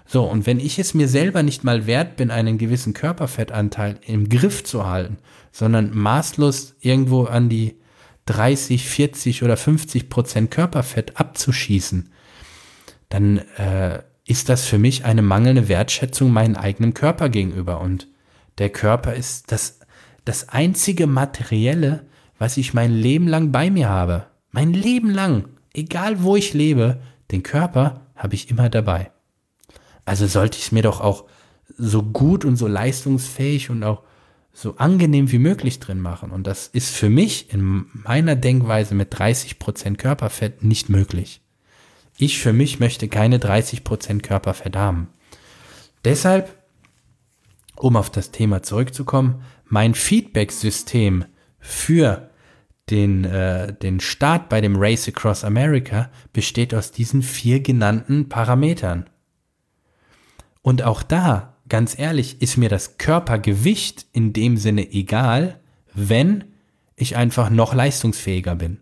So, 0.05 0.23
und 0.23 0.45
wenn 0.45 0.61
ich 0.61 0.79
es 0.79 0.93
mir 0.93 1.09
selber 1.09 1.43
nicht 1.43 1.65
mal 1.65 1.87
wert 1.87 2.15
bin, 2.15 2.31
einen 2.31 2.57
gewissen 2.57 2.93
Körperfettanteil 2.93 3.99
im 4.05 4.29
Griff 4.29 4.63
zu 4.63 4.85
halten, 4.87 5.17
sondern 5.51 5.93
maßlos 5.93 6.75
irgendwo 6.79 7.25
an 7.25 7.49
die 7.49 7.75
30, 8.27 8.87
40 8.87 9.43
oder 9.43 9.57
50 9.57 10.09
Prozent 10.09 10.51
Körperfett 10.51 11.17
abzuschießen, 11.17 12.13
dann 13.09 13.39
äh, 13.57 14.03
ist 14.25 14.47
das 14.47 14.65
für 14.65 14.77
mich 14.77 15.03
eine 15.03 15.21
mangelnde 15.21 15.67
Wertschätzung 15.67 16.31
meinem 16.31 16.55
eigenen 16.55 16.93
Körper 16.93 17.27
gegenüber. 17.27 17.81
Und 17.81 18.07
der 18.61 18.69
Körper 18.69 19.15
ist 19.15 19.51
das, 19.51 19.79
das 20.23 20.49
einzige 20.49 21.07
Materielle, 21.07 22.05
was 22.37 22.57
ich 22.57 22.73
mein 22.73 22.93
Leben 22.93 23.27
lang 23.27 23.51
bei 23.51 23.71
mir 23.71 23.89
habe. 23.89 24.27
Mein 24.51 24.71
Leben 24.71 25.09
lang, 25.09 25.49
egal 25.73 26.21
wo 26.21 26.35
ich 26.35 26.53
lebe, 26.53 27.01
den 27.31 27.41
Körper 27.41 28.01
habe 28.15 28.35
ich 28.35 28.49
immer 28.49 28.69
dabei. 28.69 29.11
Also 30.05 30.27
sollte 30.27 30.59
ich 30.59 30.65
es 30.65 30.71
mir 30.71 30.83
doch 30.83 31.01
auch 31.01 31.25
so 31.75 32.03
gut 32.03 32.45
und 32.45 32.55
so 32.55 32.67
leistungsfähig 32.67 33.71
und 33.71 33.83
auch 33.83 34.03
so 34.53 34.75
angenehm 34.77 35.31
wie 35.31 35.39
möglich 35.39 35.79
drin 35.79 35.99
machen. 35.99 36.31
Und 36.31 36.45
das 36.45 36.67
ist 36.67 36.93
für 36.93 37.09
mich 37.09 37.51
in 37.51 37.85
meiner 37.93 38.35
Denkweise 38.35 38.93
mit 38.93 39.13
30% 39.15 39.95
Körperfett 39.95 40.63
nicht 40.63 40.89
möglich. 40.89 41.41
Ich 42.17 42.39
für 42.39 42.53
mich 42.53 42.79
möchte 42.79 43.07
keine 43.07 43.39
30% 43.39 44.21
Körperfett 44.21 44.75
haben. 44.75 45.07
Deshalb, 46.03 46.60
um 47.81 47.95
auf 47.95 48.09
das 48.09 48.31
Thema 48.31 48.63
zurückzukommen, 48.63 49.43
mein 49.65 49.93
Feedback-System 49.95 51.25
für 51.59 52.29
den, 52.89 53.25
äh, 53.25 53.73
den 53.73 53.99
Start 53.99 54.49
bei 54.49 54.61
dem 54.61 54.75
Race 54.77 55.07
Across 55.07 55.43
America 55.43 56.09
besteht 56.33 56.73
aus 56.73 56.91
diesen 56.91 57.21
vier 57.21 57.61
genannten 57.61 58.29
Parametern. 58.29 59.09
Und 60.61 60.83
auch 60.83 61.01
da 61.01 61.51
ganz 61.71 61.97
ehrlich, 61.97 62.41
ist 62.41 62.57
mir 62.57 62.67
das 62.67 62.97
Körpergewicht 62.97 64.05
in 64.11 64.33
dem 64.33 64.57
Sinne 64.57 64.91
egal, 64.91 65.61
wenn 65.93 66.43
ich 66.97 67.15
einfach 67.15 67.49
noch 67.49 67.73
leistungsfähiger 67.73 68.55
bin. 68.55 68.81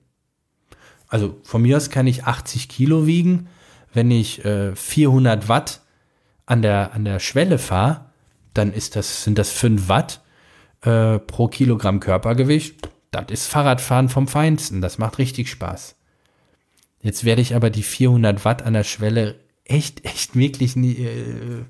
Also 1.07 1.39
von 1.43 1.61
mir 1.61 1.77
aus 1.77 1.91
kann 1.91 2.07
ich 2.07 2.25
80 2.25 2.67
Kilo 2.67 3.05
wiegen. 3.05 3.47
wenn 3.91 4.11
ich 4.11 4.45
äh, 4.45 4.75
400 4.75 5.49
Watt 5.49 5.81
an 6.45 6.61
der, 6.61 6.93
an 6.93 7.05
der 7.05 7.19
Schwelle 7.19 7.57
fahre, 7.57 8.08
dann 8.53 8.73
ist 8.73 8.95
das, 8.95 9.23
sind 9.23 9.37
das 9.37 9.51
5 9.51 9.87
Watt 9.87 10.21
äh, 10.81 11.19
pro 11.19 11.47
Kilogramm 11.47 11.99
Körpergewicht. 11.99 12.89
Das 13.11 13.25
ist 13.29 13.47
Fahrradfahren 13.47 14.09
vom 14.09 14.27
Feinsten. 14.27 14.81
Das 14.81 14.97
macht 14.97 15.17
richtig 15.17 15.49
Spaß. 15.49 15.95
Jetzt 17.01 17.23
werde 17.23 17.41
ich 17.41 17.55
aber 17.55 17.69
die 17.69 17.83
400 17.83 18.43
Watt 18.45 18.61
an 18.63 18.73
der 18.73 18.83
Schwelle 18.83 19.39
echt, 19.63 20.05
echt 20.05 20.35
wirklich 20.35 20.75
nie, 20.75 20.95
äh, 20.95 21.63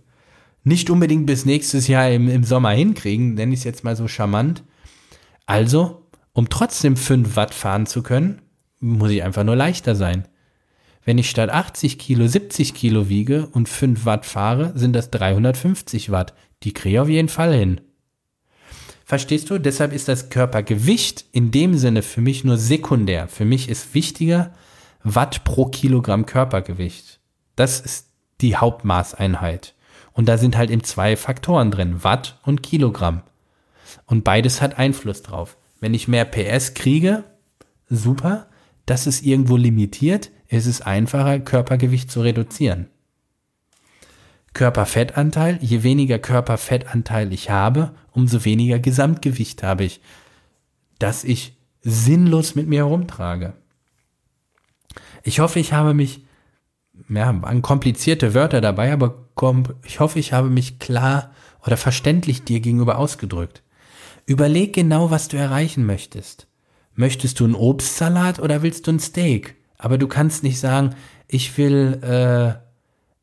nicht 0.63 0.89
unbedingt 0.89 1.25
bis 1.25 1.45
nächstes 1.45 1.88
Jahr 1.88 2.09
im, 2.09 2.29
im 2.29 2.43
Sommer 2.43 2.71
hinkriegen, 2.71 3.36
nenne 3.36 3.53
ich 3.53 3.59
es 3.59 3.65
jetzt 3.65 3.83
mal 3.83 3.95
so 3.95 4.07
charmant. 4.07 4.63
Also, 5.45 6.07
um 6.33 6.50
trotzdem 6.50 6.95
5 6.95 7.36
Watt 7.36 7.53
fahren 7.53 7.86
zu 7.86 8.01
können, 8.03 8.41
muss 8.79 9.12
ich 9.12 9.24
einfach 9.24 9.43
nur 9.43 9.55
leichter 9.55 9.95
sein. 9.95 10.27
Wenn 11.09 11.17
ich 11.17 11.31
statt 11.31 11.49
80 11.49 11.97
Kilo 11.97 12.27
70 12.27 12.75
Kilo 12.75 13.09
wiege 13.09 13.47
und 13.47 13.67
5 13.67 14.05
Watt 14.05 14.27
fahre, 14.27 14.73
sind 14.75 14.93
das 14.93 15.09
350 15.09 16.11
Watt. 16.11 16.35
Die 16.61 16.71
kriege 16.71 16.97
ich 16.97 16.99
auf 16.99 17.09
jeden 17.09 17.29
Fall 17.29 17.51
hin. 17.51 17.81
Verstehst 19.05 19.49
du? 19.49 19.57
Deshalb 19.57 19.91
ist 19.91 20.07
das 20.07 20.29
Körpergewicht 20.29 21.25
in 21.31 21.49
dem 21.49 21.75
Sinne 21.79 22.03
für 22.03 22.21
mich 22.21 22.43
nur 22.43 22.59
sekundär. 22.59 23.27
Für 23.27 23.43
mich 23.43 23.69
ist 23.69 23.95
wichtiger 23.95 24.53
Watt 25.01 25.43
pro 25.45 25.65
Kilogramm 25.65 26.27
Körpergewicht. 26.27 27.19
Das 27.55 27.79
ist 27.79 28.09
die 28.41 28.57
Hauptmaßeinheit. 28.57 29.73
Und 30.13 30.29
da 30.29 30.37
sind 30.37 30.57
halt 30.57 30.69
eben 30.69 30.83
zwei 30.83 31.17
Faktoren 31.17 31.71
drin, 31.71 32.03
Watt 32.03 32.37
und 32.45 32.61
Kilogramm. 32.61 33.23
Und 34.05 34.23
beides 34.23 34.61
hat 34.61 34.77
Einfluss 34.77 35.23
drauf. 35.23 35.57
Wenn 35.79 35.95
ich 35.95 36.07
mehr 36.07 36.25
PS 36.25 36.75
kriege, 36.75 37.23
super. 37.89 38.45
Das 38.85 39.07
ist 39.07 39.25
irgendwo 39.25 39.57
limitiert. 39.57 40.29
Es 40.50 40.65
ist 40.65 40.82
einfacher, 40.82 41.39
Körpergewicht 41.39 42.12
zu 42.12 42.22
reduzieren. 42.22 42.88
Körperfettanteil, 44.53 45.60
je 45.62 45.84
weniger 45.84 46.18
Körperfettanteil 46.18 47.32
ich 47.32 47.51
habe, 47.51 47.94
umso 48.12 48.44
weniger 48.46 48.79
Gesamtgewicht 48.79 49.62
habe 49.62 49.84
ich, 49.84 50.01
das 50.98 51.24
ich 51.24 51.56
sinnlos 51.82 52.56
mit 52.56 52.68
mir 52.68 52.79
herumtrage. 52.79 53.53
Ich 55.24 55.39
hoffe, 55.39 55.60
ich 55.60 55.72
habe 55.72 55.94
mich, 55.94 56.25
ja, 57.08 57.41
waren 57.41 57.62
komplizierte 57.62 58.34
Wörter 58.34 58.60
dabei, 58.60 58.91
aber 58.91 59.29
ich 59.86 60.00
hoffe, 60.00 60.18
ich 60.18 60.34
habe 60.34 60.50
mich 60.50 60.79
klar 60.79 61.32
oder 61.65 61.77
verständlich 61.77 62.44
dir 62.44 62.60
gegenüber 62.60 62.98
ausgedrückt. 62.98 63.62
Überleg 64.25 64.74
genau, 64.74 65.12
was 65.12 65.27
du 65.27 65.38
erreichen 65.38 65.86
möchtest. 65.86 66.48
Möchtest 66.96 67.39
du 67.39 67.46
einen 67.46 67.56
Obstsalat 67.56 68.39
oder 68.39 68.63
willst 68.63 68.88
du 68.88 68.91
ein 68.91 69.00
Steak? 69.00 69.58
Aber 69.79 69.98
du 69.98 70.07
kannst 70.07 70.43
nicht 70.43 70.59
sagen, 70.59 70.93
ich 71.27 71.57
will, 71.57 72.00
äh, 72.03 72.59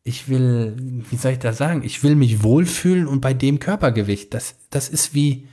ich 0.02 0.28
will, 0.28 0.75
wie 1.08 1.16
soll 1.16 1.32
ich 1.32 1.38
das 1.38 1.58
sagen? 1.58 1.82
Ich 1.84 2.02
will 2.02 2.16
mich 2.16 2.42
wohlfühlen 2.42 3.06
und 3.06 3.20
bei 3.20 3.34
dem 3.34 3.60
Körpergewicht. 3.60 4.34
Das, 4.34 4.56
das 4.70 4.88
ist 4.88 5.14
wie 5.14 5.46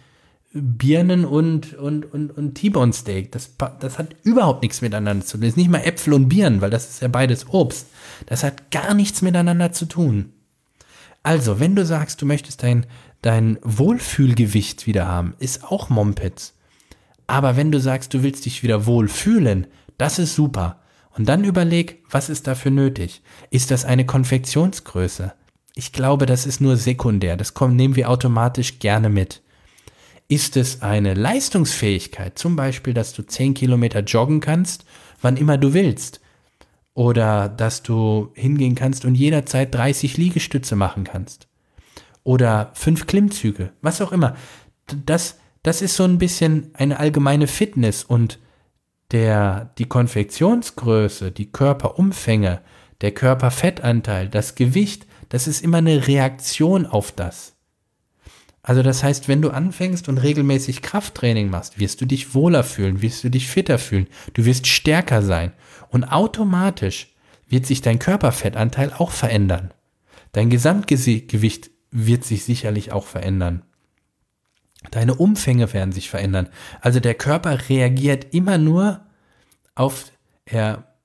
Birnen 0.53 1.25
und, 1.25 1.73
und, 1.73 2.11
und, 2.11 2.31
und 2.31 2.55
T-Bone 2.55 2.93
Steak. 2.93 3.31
Das, 3.31 3.51
das 3.79 3.99
hat 3.99 4.15
überhaupt 4.23 4.63
nichts 4.63 4.81
miteinander 4.81 5.25
zu 5.25 5.33
tun. 5.33 5.41
Das 5.41 5.49
ist 5.49 5.57
nicht 5.57 5.69
mal 5.69 5.79
Äpfel 5.79 6.13
und 6.13 6.29
Birnen, 6.29 6.61
weil 6.61 6.69
das 6.69 6.89
ist 6.89 7.01
ja 7.01 7.09
beides 7.09 7.49
Obst. 7.49 7.87
Das 8.27 8.43
hat 8.43 8.71
gar 8.71 8.93
nichts 8.93 9.21
miteinander 9.21 9.73
zu 9.73 9.85
tun. 9.85 10.31
Also, 11.21 11.59
wenn 11.59 11.75
du 11.75 11.85
sagst, 11.85 12.21
du 12.21 12.25
möchtest 12.25 12.63
dein, 12.63 12.85
dein 13.21 13.57
Wohlfühlgewicht 13.61 14.87
wieder 14.87 15.07
haben, 15.07 15.33
ist 15.39 15.63
auch 15.63 15.89
Mompets. 15.89 16.53
Aber 17.27 17.57
wenn 17.57 17.71
du 17.71 17.79
sagst, 17.79 18.13
du 18.13 18.23
willst 18.23 18.45
dich 18.45 18.63
wieder 18.63 18.85
wohlfühlen, 18.85 19.67
das 19.97 20.19
ist 20.19 20.35
super. 20.35 20.82
Und 21.17 21.29
dann 21.29 21.43
überleg, 21.43 22.03
was 22.09 22.29
ist 22.29 22.47
dafür 22.47 22.71
nötig? 22.71 23.21
Ist 23.49 23.71
das 23.71 23.85
eine 23.85 24.05
Konfektionsgröße? 24.05 25.33
Ich 25.75 25.91
glaube, 25.91 26.25
das 26.25 26.45
ist 26.45 26.61
nur 26.61 26.77
sekundär. 26.77 27.37
Das 27.37 27.53
nehmen 27.59 27.95
wir 27.95 28.09
automatisch 28.09 28.79
gerne 28.79 29.09
mit. 29.09 29.41
Ist 30.27 30.57
es 30.57 30.81
eine 30.81 31.13
Leistungsfähigkeit? 31.13 32.37
Zum 32.37 32.55
Beispiel, 32.55 32.93
dass 32.93 33.13
du 33.13 33.23
10 33.23 33.53
Kilometer 33.53 33.99
joggen 33.99 34.39
kannst, 34.39 34.85
wann 35.21 35.37
immer 35.37 35.57
du 35.57 35.73
willst. 35.73 36.21
Oder 36.95 37.49
dass 37.49 37.83
du 37.83 38.31
hingehen 38.33 38.75
kannst 38.75 39.05
und 39.05 39.15
jederzeit 39.15 39.73
30 39.73 40.17
Liegestütze 40.17 40.75
machen 40.75 41.03
kannst. 41.03 41.47
Oder 42.23 42.71
fünf 42.73 43.07
Klimmzüge, 43.07 43.73
was 43.81 44.01
auch 44.01 44.11
immer. 44.11 44.35
Das, 45.05 45.37
das 45.61 45.81
ist 45.81 45.95
so 45.95 46.03
ein 46.03 46.17
bisschen 46.17 46.71
eine 46.73 46.99
allgemeine 46.99 47.47
Fitness 47.47 48.03
und 48.03 48.39
der, 49.13 49.71
die 49.77 49.85
Konfektionsgröße, 49.85 51.31
die 51.31 51.51
Körperumfänge, 51.51 52.61
der 53.01 53.11
Körperfettanteil, 53.11 54.27
das 54.27 54.55
Gewicht, 54.55 55.05
das 55.29 55.47
ist 55.47 55.63
immer 55.63 55.77
eine 55.77 56.07
Reaktion 56.07 56.85
auf 56.85 57.11
das. 57.11 57.53
Also 58.63 58.81
das 58.81 59.03
heißt, 59.03 59.27
wenn 59.27 59.41
du 59.41 59.49
anfängst 59.49 60.07
und 60.09 60.17
regelmäßig 60.17 60.81
Krafttraining 60.81 61.49
machst, 61.49 61.79
wirst 61.79 62.01
du 62.01 62.05
dich 62.05 62.33
wohler 62.33 62.63
fühlen, 62.63 63.01
wirst 63.01 63.23
du 63.23 63.29
dich 63.29 63.47
fitter 63.47 63.77
fühlen, 63.77 64.07
du 64.33 64.45
wirst 64.45 64.67
stärker 64.67 65.21
sein 65.21 65.51
und 65.89 66.05
automatisch 66.05 67.13
wird 67.47 67.65
sich 67.65 67.81
dein 67.81 67.99
Körperfettanteil 67.99 68.93
auch 68.97 69.11
verändern. 69.11 69.73
Dein 70.31 70.49
Gesamtgewicht 70.49 71.71
wird 71.91 72.23
sich 72.23 72.45
sicherlich 72.45 72.91
auch 72.91 73.05
verändern. 73.05 73.63
Deine 74.91 75.15
Umfänge 75.15 75.73
werden 75.73 75.91
sich 75.91 76.09
verändern. 76.09 76.49
Also 76.81 76.99
der 76.99 77.15
Körper 77.15 77.69
reagiert 77.69 78.33
immer 78.33 78.57
nur 78.57 79.05
auf, 79.75 80.11
er, 80.45 80.95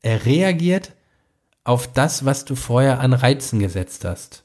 er 0.00 0.24
reagiert 0.24 0.92
auf 1.64 1.92
das, 1.92 2.24
was 2.24 2.44
du 2.44 2.54
vorher 2.54 3.00
an 3.00 3.12
Reizen 3.12 3.58
gesetzt 3.58 4.04
hast. 4.04 4.44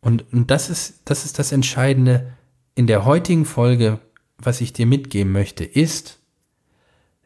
Und, 0.00 0.32
und 0.32 0.50
das 0.50 0.70
ist, 0.70 1.00
das 1.06 1.24
ist 1.24 1.38
das 1.38 1.50
Entscheidende 1.50 2.32
in 2.74 2.86
der 2.86 3.04
heutigen 3.04 3.44
Folge, 3.44 4.00
was 4.38 4.60
ich 4.60 4.72
dir 4.72 4.86
mitgeben 4.86 5.32
möchte, 5.32 5.64
ist, 5.64 6.18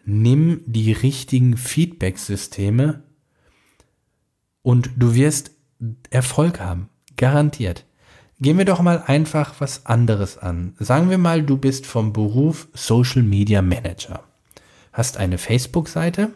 nimm 0.05 0.63
die 0.67 0.93
richtigen 0.93 1.57
Feedback-Systeme 1.57 3.03
und 4.63 4.91
du 4.97 5.15
wirst 5.15 5.51
Erfolg 6.11 6.61
haben. 6.61 6.89
Garantiert. 7.17 7.85
Gehen 8.41 8.57
wir 8.57 8.65
doch 8.65 8.81
mal 8.81 9.03
einfach 9.05 9.55
was 9.59 9.85
anderes 9.87 10.39
an. 10.39 10.77
Sagen 10.79 11.11
wir 11.11 11.19
mal, 11.19 11.43
du 11.43 11.57
bist 11.57 11.87
vom 11.87 12.13
Beruf 12.13 12.69
Social 12.73 13.25
Media 13.25 13.63
Manager. 13.63 14.23
Hast 14.93 15.17
eine 15.17 15.39
Facebook-Seite 15.39 16.31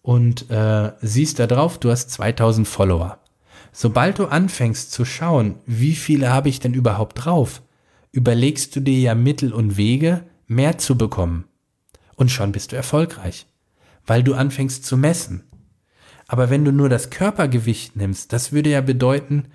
und 0.00 0.50
äh, 0.50 0.92
siehst 1.02 1.38
da 1.38 1.46
drauf, 1.46 1.76
du 1.76 1.90
hast 1.90 2.10
2000 2.12 2.66
Follower. 2.66 3.18
Sobald 3.72 4.18
du 4.20 4.26
anfängst 4.26 4.90
zu 4.90 5.04
schauen, 5.04 5.56
wie 5.66 5.94
viele 5.94 6.30
habe 6.30 6.48
ich 6.48 6.60
denn 6.60 6.72
überhaupt 6.72 7.26
drauf, 7.26 7.60
überlegst 8.10 8.74
du 8.74 8.80
dir 8.80 8.98
ja 8.98 9.14
Mittel 9.14 9.52
und 9.52 9.76
Wege, 9.76 10.24
mehr 10.46 10.78
zu 10.78 10.96
bekommen. 10.96 11.44
Und 12.16 12.30
schon 12.30 12.52
bist 12.52 12.72
du 12.72 12.76
erfolgreich, 12.76 13.46
weil 14.06 14.22
du 14.22 14.32
anfängst 14.34 14.86
zu 14.86 14.96
messen. 14.96 15.44
Aber 16.26 16.48
wenn 16.48 16.64
du 16.64 16.72
nur 16.72 16.88
das 16.88 17.10
Körpergewicht 17.10 17.96
nimmst, 17.96 18.32
das 18.32 18.52
würde 18.52 18.70
ja 18.70 18.80
bedeuten, 18.80 19.48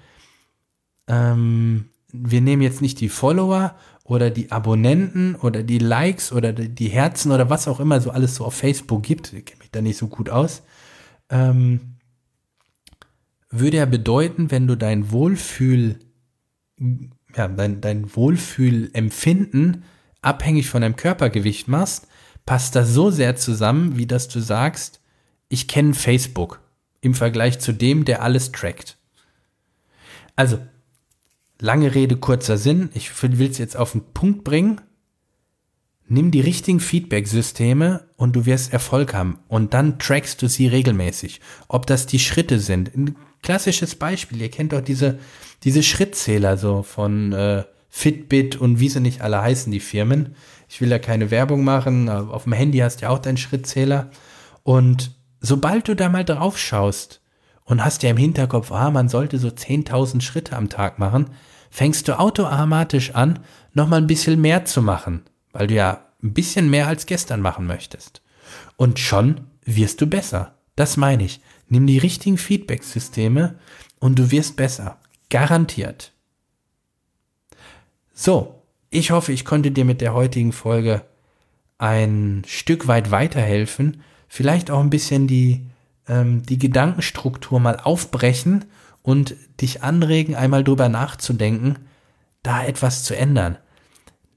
ähm, 1.08 1.90
wir 2.12 2.42
nehmen 2.42 2.62
jetzt 2.62 2.82
nicht 2.82 3.00
die 3.00 3.10
Follower 3.10 3.76
oder 4.04 4.30
die 4.30 4.52
Abonnenten 4.52 5.36
oder 5.36 5.64
die 5.64 5.80
Likes 5.80 6.32
oder 6.32 6.54
die 6.54 6.88
Herzen 6.88 7.32
oder 7.32 7.50
was 7.50 7.68
auch 7.68 7.80
immer 7.80 8.00
so 8.00 8.12
alles 8.12 8.36
so 8.36 8.46
auf 8.46 8.54
Facebook 8.54 9.04
gibt, 9.04 9.34
ich 9.34 9.46
kenne 9.46 9.60
mich 9.60 9.72
da 9.72 9.82
nicht 9.82 9.98
so 9.98 10.08
gut 10.08 10.30
aus, 10.30 10.64
ähm, 11.30 11.98
würde 13.50 13.78
ja 13.78 13.86
bedeuten, 13.86 14.52
wenn 14.52 14.68
du 14.68 14.76
dein 14.76 15.12
Wohlfühl, 15.12 16.00
ja, 17.36 17.48
dein, 17.48 17.82
dein 17.82 18.16
Wohlfühlempfinden 18.16 19.84
abhängig 20.22 20.70
von 20.70 20.82
deinem 20.82 20.96
Körpergewicht 20.96 21.68
machst, 21.68 22.08
passt 22.46 22.76
das 22.76 22.94
so 22.94 23.12
sehr 23.12 23.36
zusammen, 23.36 23.98
wie 23.98 24.08
dass 24.08 24.28
du 24.28 24.40
sagst, 24.40 25.02
ich 25.50 25.68
kenne 25.68 25.94
Facebook 25.94 26.62
im 27.02 27.14
Vergleich 27.14 27.60
zu 27.60 27.74
dem, 27.74 28.06
der 28.06 28.22
alles 28.22 28.52
trackt. 28.52 28.98
Also, 30.36 30.60
Lange 31.60 31.96
Rede, 31.96 32.18
kurzer 32.18 32.58
Sinn. 32.58 32.90
Ich 32.94 33.12
will 33.24 33.50
es 33.50 33.58
jetzt 33.58 33.78
auf 33.78 33.94
den 33.94 34.14
Punkt 34.14 34.44
bringen. 34.44 34.82
Nimm 36.08 36.32
die 36.32 36.40
richtigen 36.40 36.80
Feedback-Systeme 36.80 38.08
und 38.16 38.36
du 38.36 38.46
wirst 38.46 38.72
Erfolg 38.72 39.14
haben. 39.14 39.40
Und 39.48 39.74
dann 39.74 40.00
trackst 40.00 40.42
du 40.42 40.48
sie 40.48 40.68
regelmäßig. 40.68 41.42
Ob 41.68 41.86
das 41.86 42.06
die 42.06 42.20
Schritte 42.20 42.60
sind. 42.60 42.96
Ein 42.96 43.18
klassisches 43.42 43.96
Beispiel. 43.96 44.42
Ihr 44.42 44.52
kennt 44.52 44.72
doch 44.72 44.82
diese, 44.82 45.20
diese 45.64 45.84
Schrittzähler 45.84 46.58
so 46.58 46.84
von 46.84 47.34
äh, 47.34 47.64
Fitbit 47.90 48.56
und 48.56 48.80
wie 48.80 48.90
sie 48.90 49.02
nicht 49.02 49.22
alle 49.22 49.42
heißen, 49.42 49.72
die 49.72 49.80
Firmen. 49.80 50.36
Ich 50.70 50.80
will 50.80 50.90
da 50.90 51.00
keine 51.00 51.32
Werbung 51.32 51.64
machen. 51.64 52.08
Auf 52.08 52.44
dem 52.44 52.54
Handy 52.54 52.78
hast 52.80 52.98
du 52.98 53.06
ja 53.06 53.10
auch 53.10 53.20
deinen 53.20 53.38
Schrittzähler. 53.38 54.12
Und 54.64 55.12
sobald 55.42 55.88
du 55.88 55.96
da 55.96 56.08
mal 56.08 56.24
drauf 56.24 56.58
schaust, 56.58 57.22
und 57.68 57.84
hast 57.84 58.02
ja 58.02 58.10
im 58.10 58.18
Hinterkopf, 58.18 58.72
ah, 58.72 58.90
man 58.90 59.10
sollte 59.10 59.38
so 59.38 59.50
10.000 59.50 60.22
Schritte 60.22 60.56
am 60.56 60.70
Tag 60.70 60.98
machen, 60.98 61.30
fängst 61.70 62.08
du 62.08 62.18
automatisch 62.18 63.14
an, 63.14 63.40
nochmal 63.74 64.02
ein 64.02 64.08
bisschen 64.08 64.42
mehr 64.42 64.66
zu 64.66 64.82
machen, 64.82 65.22
weil 65.52 65.68
du 65.68 65.76
ja 65.76 66.06
ein 66.24 66.34
bisschen 66.34 66.70
mehr 66.70 66.88
als 66.88 67.06
gestern 67.06 67.42
machen 67.42 67.68
möchtest. 67.68 68.22
Und 68.78 69.00
schon 69.00 69.42
wirst 69.66 70.02
du 70.02 70.08
besser. 70.08 70.56
Das 70.76 70.98
meine 70.98 71.26
ich. 71.26 71.42
Nimm 71.68 71.86
die 71.86 71.98
richtigen 71.98 72.38
Feedback-Systeme 72.38 73.56
und 74.00 74.18
du 74.18 74.32
wirst 74.32 74.56
besser. 74.56 74.98
Garantiert. 75.30 76.14
So, 78.14 78.64
ich 78.90 79.12
hoffe, 79.12 79.34
ich 79.34 79.44
konnte 79.44 79.72
dir 79.72 79.84
mit 79.84 80.00
der 80.00 80.14
heutigen 80.14 80.54
Folge 80.54 81.04
ein 81.78 82.44
Stück 82.48 82.88
weit 82.88 83.12
weiterhelfen, 83.12 84.02
vielleicht 84.30 84.72
auch 84.72 84.80
ein 84.80 84.90
bisschen 84.90 85.28
die, 85.28 85.66
ähm, 86.08 86.44
die 86.44 86.58
Gedankenstruktur 86.58 87.60
mal 87.60 87.80
aufbrechen 87.80 88.66
und 89.02 89.36
dich 89.62 89.84
anregen, 89.84 90.36
einmal 90.36 90.64
drüber 90.64 90.90
nachzudenken, 90.90 91.78
da 92.44 92.64
etwas 92.64 93.04
zu 93.04 93.16
ändern. 93.16 93.58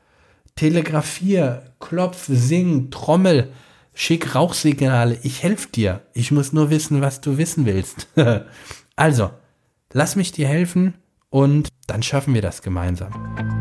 Telegrafier, 0.55 1.73
klopf, 1.79 2.25
sing, 2.27 2.91
trommel, 2.91 3.51
Schick 3.97 4.36
Rauchsignale, 4.36 5.17
ich 5.23 5.41
helfe 5.41 5.69
dir. 5.69 6.01
Ich 6.13 6.29
muss 6.31 6.51
nur 6.51 6.69
wissen, 6.69 7.01
was 7.01 7.21
du 7.21 7.38
wissen 7.38 7.65
willst. 7.65 8.10
also, 8.97 9.31
lass 9.93 10.17
mich 10.17 10.34
dir 10.34 10.49
helfen 10.49 10.95
und 11.29 11.69
dann 11.88 12.03
schaffen 12.03 12.34
wir 12.34 12.41
das 12.41 12.62
gemeinsam. 12.62 13.54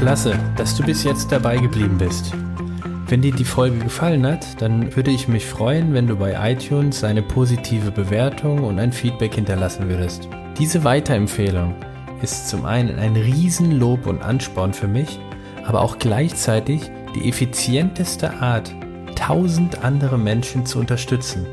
Klasse, 0.00 0.32
dass 0.56 0.74
du 0.74 0.82
bis 0.82 1.04
jetzt 1.04 1.30
dabei 1.30 1.58
geblieben 1.58 1.98
bist. 1.98 2.32
Wenn 3.08 3.20
dir 3.20 3.32
die 3.32 3.44
Folge 3.44 3.76
gefallen 3.80 4.26
hat, 4.26 4.62
dann 4.62 4.96
würde 4.96 5.10
ich 5.10 5.28
mich 5.28 5.44
freuen, 5.44 5.92
wenn 5.92 6.06
du 6.06 6.16
bei 6.16 6.52
iTunes 6.52 7.04
eine 7.04 7.20
positive 7.20 7.90
Bewertung 7.90 8.64
und 8.64 8.78
ein 8.78 8.92
Feedback 8.92 9.34
hinterlassen 9.34 9.90
würdest. 9.90 10.26
Diese 10.58 10.84
Weiterempfehlung 10.84 11.74
ist 12.22 12.48
zum 12.48 12.64
einen 12.64 12.98
ein 12.98 13.14
Riesenlob 13.14 14.06
und 14.06 14.22
Ansporn 14.22 14.72
für 14.72 14.88
mich, 14.88 15.20
aber 15.66 15.82
auch 15.82 15.98
gleichzeitig 15.98 16.90
die 17.14 17.28
effizienteste 17.28 18.32
Art, 18.40 18.74
tausend 19.16 19.84
andere 19.84 20.16
Menschen 20.16 20.64
zu 20.64 20.78
unterstützen. 20.78 21.44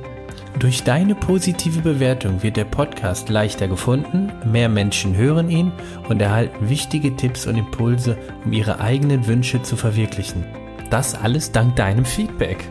Durch 0.60 0.84
deine 0.84 1.14
positive 1.14 1.82
Bewertung 1.82 2.42
wird 2.42 2.58
der 2.58 2.66
Podcast 2.66 3.30
leichter 3.30 3.68
gefunden, 3.68 4.32
mehr 4.44 4.70
Menschen 4.70 5.16
hören 5.16 5.52
ihn 5.52 5.72
und 6.10 6.20
erhalten 6.20 6.68
wichtige 6.68 7.16
Tipps 7.16 7.46
und 7.46 7.58
Impulse, 7.58 8.18
um 8.44 8.54
ihre 8.54 8.80
eigenen 8.80 9.28
Wünsche 9.28 9.62
zu 9.62 9.76
verwirklichen. 9.76 10.44
Das 10.90 11.14
alles 11.14 11.52
dank 11.52 11.76
deinem 11.76 12.06
Feedback. 12.06 12.68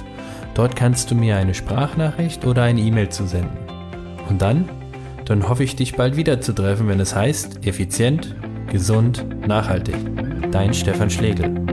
Dort 0.53 0.77
kannst 0.77 1.11
du 1.11 1.15
mir 1.15 1.35
eine 1.35 1.53
Sprachnachricht 1.53 2.45
oder 2.45 2.63
eine 2.63 2.79
E-Mail 2.79 3.09
zu 3.09 3.25
senden. 3.25 3.60
Und 4.31 4.41
dann, 4.41 4.69
dann 5.25 5.49
hoffe 5.49 5.65
ich 5.65 5.75
dich 5.75 5.97
bald 5.97 6.15
wieder 6.15 6.39
zu 6.39 6.53
treffen, 6.53 6.87
wenn 6.87 7.01
es 7.01 7.13
heißt, 7.13 7.67
effizient, 7.67 8.33
gesund, 8.71 9.25
nachhaltig. 9.45 9.95
Dein 10.51 10.73
Stefan 10.73 11.09
Schlegel. 11.09 11.70